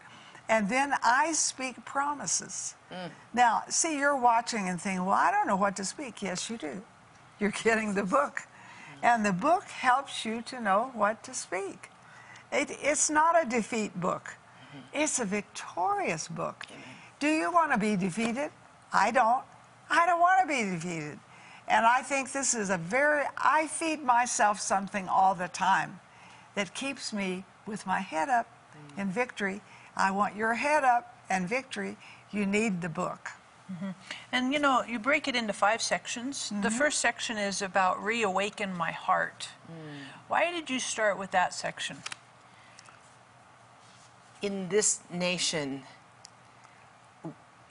And 0.49 0.69
then 0.69 0.95
I 1.03 1.33
speak 1.33 1.85
promises. 1.85 2.75
Mm. 2.93 3.11
Now, 3.33 3.63
see, 3.69 3.99
you're 3.99 4.17
watching 4.17 4.69
and 4.69 4.81
thinking, 4.81 5.05
Well, 5.05 5.17
I 5.17 5.31
don't 5.31 5.47
know 5.47 5.57
what 5.57 5.77
to 5.77 5.85
speak. 5.85 6.23
Yes, 6.23 6.49
you 6.49 6.57
do. 6.57 6.83
You're 7.41 7.51
getting 7.65 7.95
the 7.95 8.05
book. 8.05 8.43
And 9.03 9.27
the 9.27 9.33
book 9.33 9.65
helps 9.65 10.25
you 10.25 10.41
to 10.43 10.61
know 10.61 10.91
what 10.95 11.23
to 11.25 11.35
speak. 11.35 11.91
It, 12.51 12.71
it's 12.81 13.11
not 13.11 13.35
a 13.41 13.47
defeat 13.47 14.01
book, 14.01 14.37
it's 14.93 15.19
a 15.21 15.25
victorious 15.25 16.29
book. 16.29 16.65
Do 17.21 17.29
you 17.29 17.53
want 17.53 17.73
to 17.73 17.79
be 17.79 17.97
defeated? 17.97 18.51
I 18.93 19.11
don't. 19.11 19.45
I 19.91 20.07
don't 20.07 20.21
want 20.21 20.41
to 20.43 20.47
be 20.47 20.71
defeated. 20.71 21.19
And 21.67 21.87
I 21.87 22.03
think 22.03 22.33
this 22.33 22.55
is 22.55 22.71
a 22.71 22.77
very, 22.77 23.25
I 23.39 23.67
feed 23.67 24.03
myself 24.03 24.61
something 24.61 25.09
all 25.09 25.35
the 25.35 25.49
time 25.49 26.01
that 26.55 26.75
keeps 26.75 27.13
me 27.13 27.45
with 27.67 27.87
my 27.87 28.01
head 28.01 28.29
up 28.29 28.47
in 28.99 29.09
victory. 29.09 29.63
I 29.97 30.11
want 30.11 30.37
your 30.37 30.55
head 30.55 30.85
up 30.85 31.17
and 31.31 31.49
victory. 31.49 31.97
You 32.31 32.45
need 32.45 32.83
the 32.83 32.89
book. 32.89 33.31
Mm-hmm. 33.73 33.91
And 34.31 34.53
you 34.53 34.59
know, 34.59 34.83
you 34.87 34.99
break 34.99 35.27
it 35.27 35.35
into 35.35 35.55
five 35.55 35.81
sections. 35.81 36.51
The 36.51 36.55
mm-hmm. 36.55 36.79
first 36.79 37.01
section 37.01 37.39
is 37.39 37.63
about 37.63 38.03
reawaken 38.03 38.77
my 38.77 38.93
heart. 38.93 39.49
Mm. 39.71 40.05
Why 40.29 40.51
did 40.51 40.69
you 40.69 40.79
start 40.79 41.19
with 41.19 41.31
that 41.31 41.55
section? 41.55 41.99
In 44.45 44.69
this 44.69 45.01
nation, 45.11 45.83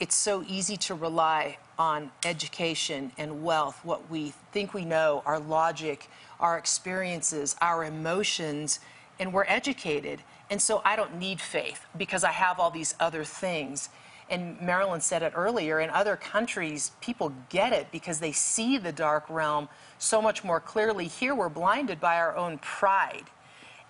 it's 0.00 0.16
so 0.16 0.44
easy 0.48 0.76
to 0.76 0.94
rely 0.94 1.56
on 1.78 2.10
education 2.24 3.12
and 3.16 3.44
wealth, 3.44 3.78
what 3.84 4.10
we 4.10 4.32
think 4.50 4.74
we 4.74 4.84
know, 4.84 5.22
our 5.24 5.38
logic, 5.38 6.10
our 6.40 6.58
experiences, 6.58 7.54
our 7.60 7.84
emotions, 7.84 8.80
and 9.20 9.32
we're 9.32 9.44
educated. 9.44 10.20
And 10.50 10.60
so 10.60 10.82
I 10.84 10.96
don't 10.96 11.16
need 11.16 11.40
faith 11.40 11.86
because 11.96 12.24
I 12.24 12.32
have 12.32 12.58
all 12.58 12.72
these 12.72 12.96
other 12.98 13.22
things. 13.22 13.88
And 14.28 14.60
Marilyn 14.60 15.00
said 15.00 15.22
it 15.22 15.32
earlier 15.36 15.78
in 15.78 15.90
other 15.90 16.16
countries, 16.16 16.90
people 17.00 17.32
get 17.50 17.72
it 17.72 17.86
because 17.92 18.18
they 18.18 18.32
see 18.32 18.78
the 18.78 18.92
dark 18.92 19.30
realm 19.30 19.68
so 19.98 20.20
much 20.20 20.42
more 20.42 20.58
clearly. 20.58 21.06
Here, 21.06 21.36
we're 21.36 21.48
blinded 21.48 22.00
by 22.00 22.16
our 22.16 22.36
own 22.36 22.58
pride. 22.58 23.26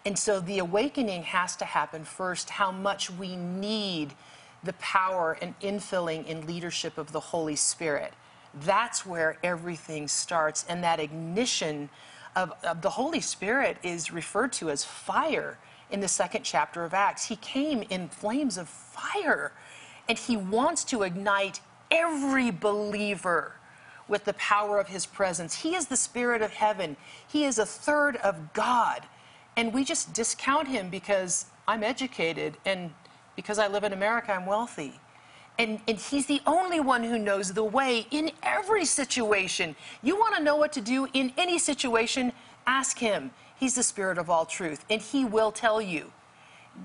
And 0.06 0.18
so 0.18 0.40
the 0.40 0.58
awakening 0.58 1.22
has 1.22 1.56
to 1.56 1.64
happen 1.64 2.04
first, 2.04 2.50
how 2.50 2.70
much 2.70 3.10
we 3.10 3.36
need 3.36 4.14
the 4.62 4.74
power 4.74 5.38
and 5.40 5.58
infilling 5.60 6.26
in 6.26 6.46
leadership 6.46 6.98
of 6.98 7.12
the 7.12 7.20
Holy 7.20 7.56
Spirit. 7.56 8.12
That's 8.52 9.04
where 9.04 9.38
everything 9.42 10.08
starts. 10.08 10.64
And 10.68 10.82
that 10.84 11.00
ignition 11.00 11.88
of, 12.36 12.52
of 12.62 12.82
the 12.82 12.90
Holy 12.90 13.20
Spirit 13.20 13.78
is 13.82 14.12
referred 14.12 14.52
to 14.54 14.70
as 14.70 14.84
fire 14.84 15.58
in 15.90 16.00
the 16.00 16.08
second 16.08 16.42
chapter 16.42 16.84
of 16.84 16.94
Acts. 16.94 17.26
He 17.26 17.36
came 17.36 17.82
in 17.88 18.08
flames 18.08 18.58
of 18.58 18.68
fire, 18.68 19.52
and 20.08 20.18
he 20.18 20.36
wants 20.36 20.84
to 20.84 21.02
ignite 21.02 21.60
every 21.90 22.50
believer 22.50 23.54
with 24.08 24.24
the 24.24 24.34
power 24.34 24.78
of 24.78 24.88
his 24.88 25.06
presence. 25.06 25.62
He 25.62 25.74
is 25.74 25.86
the 25.86 25.96
Spirit 25.96 26.42
of 26.42 26.52
heaven, 26.52 26.96
he 27.26 27.44
is 27.44 27.58
a 27.58 27.66
third 27.66 28.16
of 28.16 28.52
God. 28.52 29.02
And 29.56 29.72
we 29.72 29.84
just 29.84 30.12
discount 30.12 30.68
him 30.68 30.88
because 30.90 31.46
I'm 31.68 31.82
educated 31.82 32.56
and 32.64 32.92
because 33.36 33.58
I 33.58 33.68
live 33.68 33.84
in 33.84 33.92
America, 33.92 34.32
I'm 34.32 34.46
wealthy. 34.46 35.00
And, 35.58 35.80
and 35.86 35.98
he's 35.98 36.26
the 36.26 36.40
only 36.46 36.80
one 36.80 37.04
who 37.04 37.18
knows 37.18 37.52
the 37.52 37.64
way 37.64 38.06
in 38.10 38.32
every 38.42 38.84
situation. 38.84 39.76
You 40.02 40.16
want 40.16 40.34
to 40.36 40.42
know 40.42 40.56
what 40.56 40.72
to 40.72 40.80
do 40.80 41.06
in 41.12 41.32
any 41.36 41.58
situation? 41.58 42.32
Ask 42.66 42.98
him. 42.98 43.30
He's 43.56 43.76
the 43.76 43.82
spirit 43.84 44.18
of 44.18 44.28
all 44.28 44.46
truth, 44.46 44.84
and 44.90 45.00
he 45.00 45.24
will 45.24 45.52
tell 45.52 45.80
you. 45.80 46.12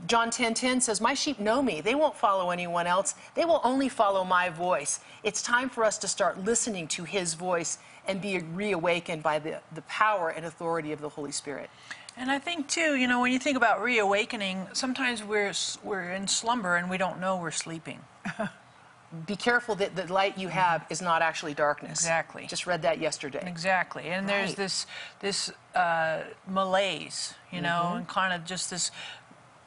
John 0.06 0.30
10:10 0.30 0.32
10, 0.32 0.54
10 0.54 0.82
says, 0.82 1.02
"My 1.02 1.16
sheep 1.16 1.40
know 1.40 1.64
me. 1.64 1.82
They 1.82 1.96
won't 1.96 2.16
follow 2.16 2.52
anyone 2.52 2.86
else. 2.86 3.16
They 3.34 3.44
will 3.44 3.60
only 3.64 3.90
follow 3.90 4.24
my 4.24 4.50
voice." 4.50 5.00
It's 5.24 5.42
time 5.42 5.68
for 5.68 5.84
us 5.84 5.98
to 5.98 6.08
start 6.08 6.44
listening 6.44 6.88
to 6.90 7.06
his 7.06 7.34
voice 7.34 7.80
and 8.08 8.22
be 8.22 8.38
reawakened 8.40 9.24
by 9.24 9.40
the, 9.40 9.62
the 9.74 9.82
power 9.84 10.30
and 10.30 10.46
authority 10.46 10.92
of 10.92 11.02
the 11.02 11.10
Holy 11.10 11.32
Spirit. 11.32 11.72
And 12.20 12.30
I 12.30 12.38
think 12.38 12.68
too, 12.68 12.98
you 12.98 13.08
know, 13.08 13.22
when 13.22 13.32
you 13.32 13.40
think 13.40 13.56
about 13.56 13.82
reawakening, 13.82 14.68
sometimes 14.74 15.24
we're 15.24 15.54
we're 15.84 16.12
in 16.12 16.28
slumber 16.28 16.76
and 16.76 16.90
we 16.90 16.98
don't 16.98 17.22
know 17.22 17.38
we're 17.38 17.50
sleeping. 17.50 18.02
Be 19.26 19.38
careful 19.38 19.74
that 19.76 19.96
the 19.96 20.12
light 20.12 20.38
you 20.38 20.50
have 20.50 20.86
is 20.90 21.02
not 21.02 21.22
actually 21.22 21.54
darkness. 21.54 22.02
Exactly. 22.02 22.46
Just 22.46 22.68
read 22.68 22.82
that 22.82 23.00
yesterday. 23.00 23.42
Exactly, 23.48 24.08
and 24.08 24.28
there's 24.28 24.54
this 24.54 24.86
this 25.22 25.50
uh, 25.74 26.20
malaise, 26.46 27.34
you 27.52 27.62
know, 27.62 27.94
and 27.96 28.08
kind 28.08 28.34
of 28.34 28.46
just 28.46 28.70
this 28.70 28.92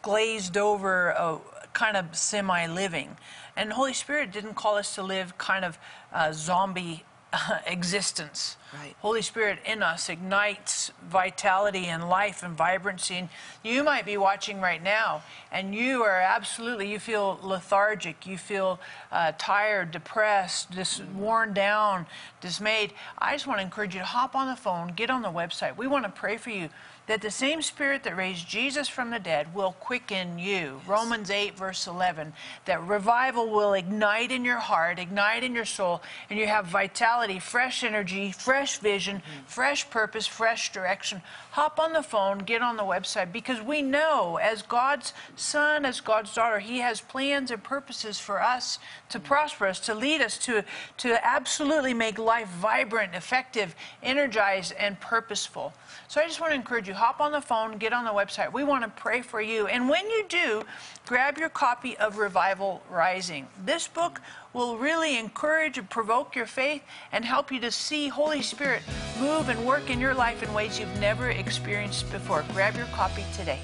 glazed 0.02 0.58
over, 0.58 1.18
uh, 1.18 1.38
kind 1.72 1.96
of 1.96 2.14
semi 2.14 2.66
living. 2.66 3.16
And 3.56 3.70
the 3.70 3.74
Holy 3.74 3.94
Spirit 3.94 4.30
didn't 4.30 4.54
call 4.54 4.76
us 4.76 4.94
to 4.96 5.02
live 5.02 5.38
kind 5.38 5.64
of 5.64 5.78
uh, 6.12 6.32
zombie 6.32 7.04
existence. 7.66 8.56
Right. 8.72 8.94
Holy 9.00 9.22
Spirit 9.22 9.58
in 9.66 9.82
us 9.82 10.08
ignites 10.08 10.92
vitality 11.08 11.86
and 11.86 12.08
life 12.08 12.42
and 12.42 12.56
vibrancy. 12.56 13.16
And 13.16 13.28
you 13.62 13.84
might 13.84 14.06
be 14.06 14.16
watching 14.16 14.60
right 14.60 14.82
now, 14.82 15.22
and 15.50 15.74
you 15.74 16.02
are 16.02 16.20
absolutely, 16.20 16.90
you 16.90 16.98
feel 16.98 17.38
lethargic, 17.42 18.26
you 18.26 18.38
feel 18.38 18.80
uh, 19.10 19.32
tired, 19.36 19.90
depressed, 19.90 20.70
just 20.70 21.04
worn 21.04 21.52
down, 21.52 22.06
dismayed. 22.40 22.94
I 23.18 23.32
just 23.32 23.46
want 23.46 23.58
to 23.58 23.64
encourage 23.64 23.94
you 23.94 24.00
to 24.00 24.06
hop 24.06 24.34
on 24.34 24.48
the 24.48 24.56
phone, 24.56 24.88
get 24.88 25.10
on 25.10 25.22
the 25.22 25.32
website. 25.32 25.76
We 25.76 25.86
want 25.86 26.04
to 26.04 26.10
pray 26.10 26.38
for 26.38 26.50
you 26.50 26.70
that 27.06 27.20
the 27.20 27.30
same 27.30 27.62
spirit 27.62 28.04
that 28.04 28.16
raised 28.16 28.48
Jesus 28.48 28.88
from 28.88 29.10
the 29.10 29.18
dead 29.18 29.54
will 29.54 29.72
quicken 29.72 30.38
you. 30.38 30.80
Romans 30.86 31.30
8, 31.30 31.56
verse 31.56 31.86
11. 31.86 32.32
That 32.66 32.82
revival 32.86 33.50
will 33.50 33.74
ignite 33.74 34.30
in 34.30 34.44
your 34.44 34.58
heart, 34.58 34.98
ignite 34.98 35.42
in 35.42 35.54
your 35.54 35.64
soul, 35.64 36.00
and 36.30 36.38
you 36.38 36.46
have 36.46 36.66
vitality, 36.66 37.40
fresh 37.40 37.82
energy, 37.82 38.30
fresh 38.30 38.78
vision, 38.78 39.16
mm-hmm. 39.16 39.46
fresh 39.46 39.90
purpose, 39.90 40.26
fresh 40.26 40.72
direction. 40.72 41.22
Hop 41.52 41.80
on 41.80 41.92
the 41.92 42.02
phone, 42.02 42.38
get 42.38 42.62
on 42.62 42.76
the 42.76 42.82
website, 42.82 43.32
because 43.32 43.60
we 43.60 43.82
know 43.82 44.38
as 44.40 44.62
God's 44.62 45.12
son, 45.34 45.84
as 45.84 46.00
God's 46.00 46.32
daughter, 46.32 46.60
He 46.60 46.78
has 46.78 47.00
plans 47.00 47.50
and 47.50 47.62
purposes 47.62 48.20
for 48.20 48.40
us 48.40 48.78
to 49.08 49.18
mm-hmm. 49.18 49.26
prosper 49.26 49.66
us, 49.66 49.80
to 49.80 49.94
lead 49.94 50.20
us, 50.20 50.38
to, 50.38 50.64
to 50.98 51.26
absolutely 51.26 51.94
make 51.94 52.18
life 52.18 52.48
vibrant, 52.48 53.14
effective, 53.14 53.74
energized, 54.02 54.72
and 54.78 55.00
purposeful. 55.00 55.72
So 56.08 56.20
I 56.20 56.26
just 56.26 56.40
want 56.40 56.52
to 56.52 56.56
encourage 56.56 56.88
you 56.88 56.91
you 56.92 56.98
hop 56.98 57.22
on 57.22 57.32
the 57.32 57.40
phone, 57.40 57.78
get 57.78 57.94
on 57.94 58.04
the 58.04 58.10
website. 58.10 58.52
We 58.52 58.64
want 58.64 58.84
to 58.84 58.90
pray 58.90 59.22
for 59.22 59.40
you. 59.40 59.66
And 59.66 59.88
when 59.88 60.10
you 60.10 60.26
do, 60.28 60.62
grab 61.06 61.38
your 61.38 61.48
copy 61.48 61.96
of 61.96 62.18
Revival 62.18 62.82
Rising. 62.90 63.46
This 63.64 63.88
book 63.88 64.20
will 64.52 64.76
really 64.76 65.16
encourage 65.16 65.78
and 65.78 65.88
provoke 65.88 66.36
your 66.36 66.44
faith 66.44 66.82
and 67.10 67.24
help 67.24 67.50
you 67.50 67.60
to 67.60 67.70
see 67.70 68.08
Holy 68.08 68.42
Spirit 68.42 68.82
move 69.18 69.48
and 69.48 69.64
work 69.64 69.88
in 69.88 70.00
your 70.00 70.12
life 70.12 70.42
in 70.42 70.52
ways 70.52 70.78
you've 70.78 71.00
never 71.00 71.30
experienced 71.30 72.12
before. 72.12 72.44
Grab 72.52 72.76
your 72.76 72.86
copy 72.86 73.24
today. 73.34 73.60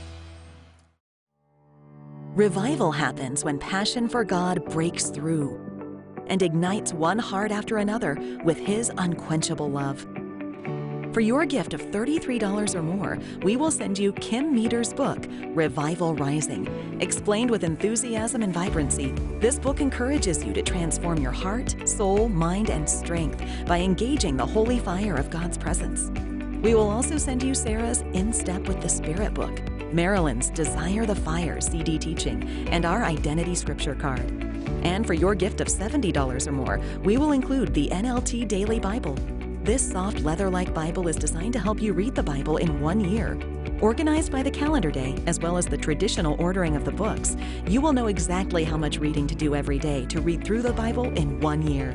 Revival 2.35 2.93
happens 2.93 3.45
when 3.45 3.59
passion 3.59 4.09
for 4.09 4.25
God 4.25 4.65
breaks 4.71 5.11
through 5.11 5.61
and 6.29 6.41
ignites 6.41 6.95
one 6.95 7.19
heart 7.19 7.53
after 7.53 7.77
another 7.77 8.17
with 8.43 8.57
His 8.57 8.91
unquenchable 8.97 9.69
love. 9.69 10.07
For 11.13 11.21
your 11.21 11.47
gift 11.47 11.73
of 11.73 11.81
$33 11.81 12.75
or 12.75 12.83
more, 12.83 13.19
we 13.43 13.57
will 13.57 13.71
send 13.71 13.99
you 13.99 14.13
Kim 14.13 14.55
Meeder's 14.55 14.93
book, 14.93 15.27
Revival 15.55 16.15
Rising. 16.15 16.69
Explained 17.01 17.51
with 17.51 17.65
enthusiasm 17.65 18.43
and 18.43 18.53
vibrancy, 18.53 19.13
this 19.41 19.59
book 19.59 19.81
encourages 19.81 20.45
you 20.45 20.53
to 20.53 20.61
transform 20.63 21.19
your 21.19 21.33
heart, 21.33 21.75
soul, 21.89 22.29
mind, 22.29 22.69
and 22.69 22.89
strength 22.89 23.43
by 23.67 23.81
engaging 23.81 24.37
the 24.37 24.45
holy 24.45 24.79
fire 24.79 25.15
of 25.15 25.31
God's 25.31 25.57
presence. 25.57 26.11
We 26.63 26.75
will 26.75 26.91
also 26.91 27.17
send 27.17 27.43
you 27.43 27.55
Sarah's 27.55 28.03
In 28.13 28.31
Step 28.31 28.69
with 28.69 28.83
the 28.83 28.89
Spirit 28.89 29.33
book, 29.33 29.63
Marilyn's 29.93 30.51
Desire 30.51 31.07
the 31.07 31.15
Fire 31.15 31.61
CD 31.61 31.99
teaching, 31.99 32.69
and 32.69 32.85
our 32.85 33.03
Identity 33.03 33.55
Scripture 33.55 33.95
card. 33.95 34.31
And 34.83 35.07
for 35.07 35.15
your 35.15 35.35
gift 35.35 35.63
of 35.63 35.69
$70 35.69 36.47
or 36.47 36.53
more, 36.53 36.81
we 37.03 37.17
will 37.17 37.33
include 37.33 37.73
the 37.73 37.89
NLT 37.89 38.47
Daily 38.47 38.79
Bible. 38.79 39.17
This 39.69 39.87
soft 39.87 40.21
leather 40.21 40.49
like 40.49 40.73
Bible 40.73 41.09
is 41.09 41.17
designed 41.17 41.53
to 41.53 41.59
help 41.59 41.83
you 41.83 41.93
read 41.93 42.15
the 42.15 42.23
Bible 42.23 42.57
in 42.57 42.81
one 42.81 43.03
year. 43.03 43.39
Organized 43.83 44.33
by 44.33 44.43
the 44.43 44.51
calendar 44.51 44.91
day, 44.91 45.15
as 45.27 45.39
well 45.41 45.59
as 45.59 45.67
the 45.67 45.77
traditional 45.77 46.41
ordering 46.41 46.75
of 46.75 46.87
the 46.87 46.91
books, 46.91 47.37
you 47.67 47.83
will 47.83 47.93
know 47.93 48.07
exactly 48.07 48.65
how 48.65 48.79
much 48.79 48.97
reading 48.97 49.27
to 49.27 49.35
do 49.35 49.55
every 49.55 49.79
day 49.79 50.07
to 50.07 50.23
read 50.23 50.43
through 50.43 50.63
the 50.63 50.73
Bible 50.73 51.13
in 51.19 51.39
one 51.41 51.61
year. 51.61 51.95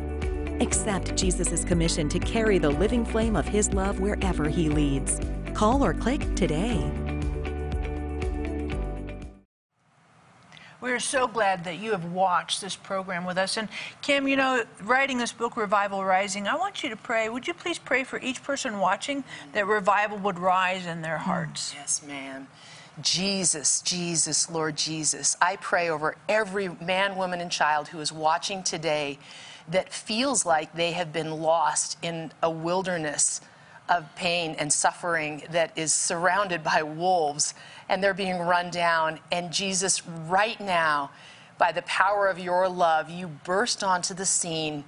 Accept 0.62 1.16
Jesus' 1.16 1.66
commission 1.66 2.08
to 2.10 2.20
carry 2.20 2.60
the 2.60 2.70
living 2.70 3.04
flame 3.04 3.36
of 3.36 3.48
his 3.48 3.74
love 3.74 4.00
wherever 4.00 4.48
he 4.48 4.70
leads. 4.70 5.20
Call 5.56 5.84
or 5.84 5.96
click 5.96 6.36
today. 6.36 7.03
We're 10.84 11.00
so 11.00 11.30
glad 11.30 11.64
that 11.64 11.80
you 11.80 11.92
have 11.92 12.04
watched 12.12 12.60
this 12.60 12.76
program 12.76 13.24
with 13.24 13.38
us. 13.38 13.56
And 13.56 13.70
Kim, 14.02 14.28
you 14.28 14.36
know, 14.36 14.66
writing 14.82 15.18
this 15.18 15.32
book, 15.32 15.56
Revival 15.56 16.04
Rising, 16.04 16.46
I 16.46 16.58
want 16.58 16.84
you 16.84 16.90
to 16.90 16.98
pray. 16.98 17.30
Would 17.30 17.48
you 17.48 17.54
please 17.54 17.80
pray 17.80 18.04
for 18.04 18.20
each 18.20 18.44
person 18.44 18.80
watching 18.80 19.24
that 19.54 19.66
revival 19.66 20.18
would 20.18 20.38
rise 20.38 20.86
in 20.86 21.02
their 21.02 21.20
hearts? 21.20 21.74
Yes, 21.74 22.04
ma'am. 22.06 22.48
Jesus, 23.02 23.82
Jesus, 23.84 24.52
Lord 24.52 24.76
Jesus, 24.76 25.38
I 25.42 25.56
pray 25.56 25.88
over 25.88 26.18
every 26.28 26.68
man, 26.68 27.16
woman, 27.16 27.40
and 27.40 27.50
child 27.50 27.88
who 27.88 28.02
is 28.02 28.12
watching 28.12 28.62
today 28.62 29.20
that 29.70 29.94
feels 29.94 30.46
like 30.46 30.76
they 30.76 30.92
have 30.92 31.14
been 31.14 31.32
lost 31.42 31.98
in 32.02 32.34
a 32.44 32.50
wilderness 32.50 33.40
of 33.90 34.16
pain 34.16 34.56
and 34.58 34.72
suffering 34.72 35.44
that 35.52 35.78
is 35.78 35.94
surrounded 35.94 36.64
by 36.64 36.84
wolves 36.84 37.54
and 37.90 38.04
they're 38.04 38.14
being 38.14 38.40
run 38.40 38.70
down. 38.70 39.20
And 39.32 39.52
Jesus, 39.52 40.06
right 40.08 40.60
now, 40.60 41.12
by 41.58 41.72
the 41.72 41.82
power 41.84 42.28
of 42.28 42.40
your 42.40 42.68
love, 42.70 43.10
you 43.10 43.28
burst 43.28 43.84
onto 43.84 44.14
the 44.14 44.26
scene 44.26 44.84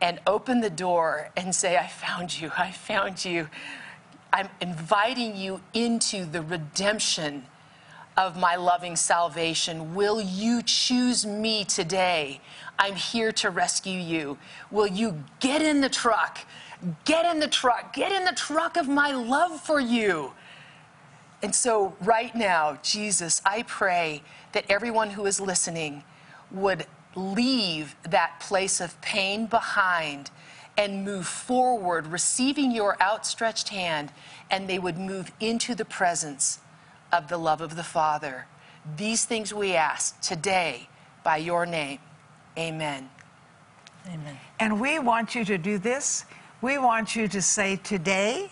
and 0.00 0.20
open 0.26 0.60
the 0.60 0.70
door 0.70 1.30
and 1.36 1.54
say, 1.54 1.76
I 1.76 1.86
found 1.86 2.40
you, 2.40 2.50
I 2.56 2.70
found 2.70 3.24
you. 3.24 3.48
I'm 4.32 4.48
inviting 4.60 5.36
you 5.36 5.60
into 5.72 6.24
the 6.24 6.42
redemption 6.42 7.46
of 8.16 8.38
my 8.38 8.56
loving 8.56 8.96
salvation. 8.96 9.94
Will 9.94 10.20
you 10.20 10.62
choose 10.62 11.26
me 11.26 11.64
today? 11.64 12.40
I'm 12.78 12.94
here 12.94 13.32
to 13.32 13.50
rescue 13.50 13.98
you. 13.98 14.38
Will 14.70 14.86
you 14.86 15.24
get 15.40 15.62
in 15.62 15.80
the 15.80 15.88
truck? 15.88 16.38
Get 17.04 17.24
in 17.24 17.40
the 17.40 17.48
truck. 17.48 17.94
Get 17.94 18.12
in 18.12 18.24
the 18.24 18.32
truck 18.32 18.76
of 18.76 18.88
my 18.88 19.12
love 19.12 19.60
for 19.60 19.80
you. 19.80 20.32
And 21.42 21.54
so, 21.54 21.94
right 22.00 22.34
now, 22.34 22.78
Jesus, 22.82 23.42
I 23.44 23.62
pray 23.62 24.22
that 24.52 24.64
everyone 24.68 25.10
who 25.10 25.26
is 25.26 25.40
listening 25.40 26.02
would 26.50 26.86
leave 27.14 27.96
that 28.08 28.40
place 28.40 28.80
of 28.80 29.00
pain 29.00 29.46
behind 29.46 30.30
and 30.78 31.04
move 31.04 31.26
forward, 31.26 32.06
receiving 32.06 32.70
your 32.70 33.00
outstretched 33.02 33.70
hand, 33.70 34.12
and 34.50 34.68
they 34.68 34.78
would 34.78 34.98
move 34.98 35.32
into 35.40 35.74
the 35.74 35.84
presence 35.84 36.58
of 37.12 37.28
the 37.28 37.38
love 37.38 37.60
of 37.60 37.76
the 37.76 37.84
Father. 37.84 38.46
These 38.96 39.24
things 39.24 39.52
we 39.52 39.74
ask 39.74 40.20
today 40.20 40.88
by 41.24 41.38
your 41.38 41.66
name. 41.66 41.98
Amen. 42.58 43.08
Amen. 44.06 44.38
And 44.60 44.80
we 44.80 44.98
want 44.98 45.34
you 45.34 45.44
to 45.44 45.58
do 45.58 45.78
this. 45.78 46.24
We 46.60 46.78
want 46.78 47.14
you 47.14 47.28
to 47.28 47.42
say, 47.42 47.76
Today 47.76 48.50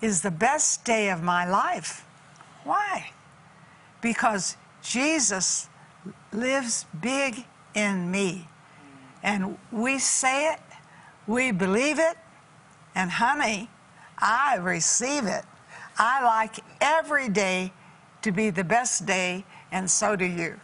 is 0.00 0.22
the 0.22 0.30
best 0.30 0.84
day 0.84 1.10
of 1.10 1.22
my 1.22 1.48
life. 1.48 2.04
Why? 2.64 3.10
Because 4.00 4.56
Jesus 4.82 5.68
lives 6.32 6.86
big 7.00 7.44
in 7.74 8.10
me. 8.10 8.48
And 9.22 9.58
we 9.72 9.98
say 9.98 10.52
it, 10.52 10.60
we 11.26 11.50
believe 11.50 11.98
it, 11.98 12.16
and 12.94 13.10
honey, 13.10 13.68
I 14.18 14.56
receive 14.56 15.26
it. 15.26 15.44
I 15.98 16.22
like 16.22 16.56
every 16.80 17.28
day 17.28 17.72
to 18.22 18.32
be 18.32 18.50
the 18.50 18.64
best 18.64 19.06
day, 19.06 19.44
and 19.72 19.90
so 19.90 20.16
do 20.16 20.24
you. 20.24 20.60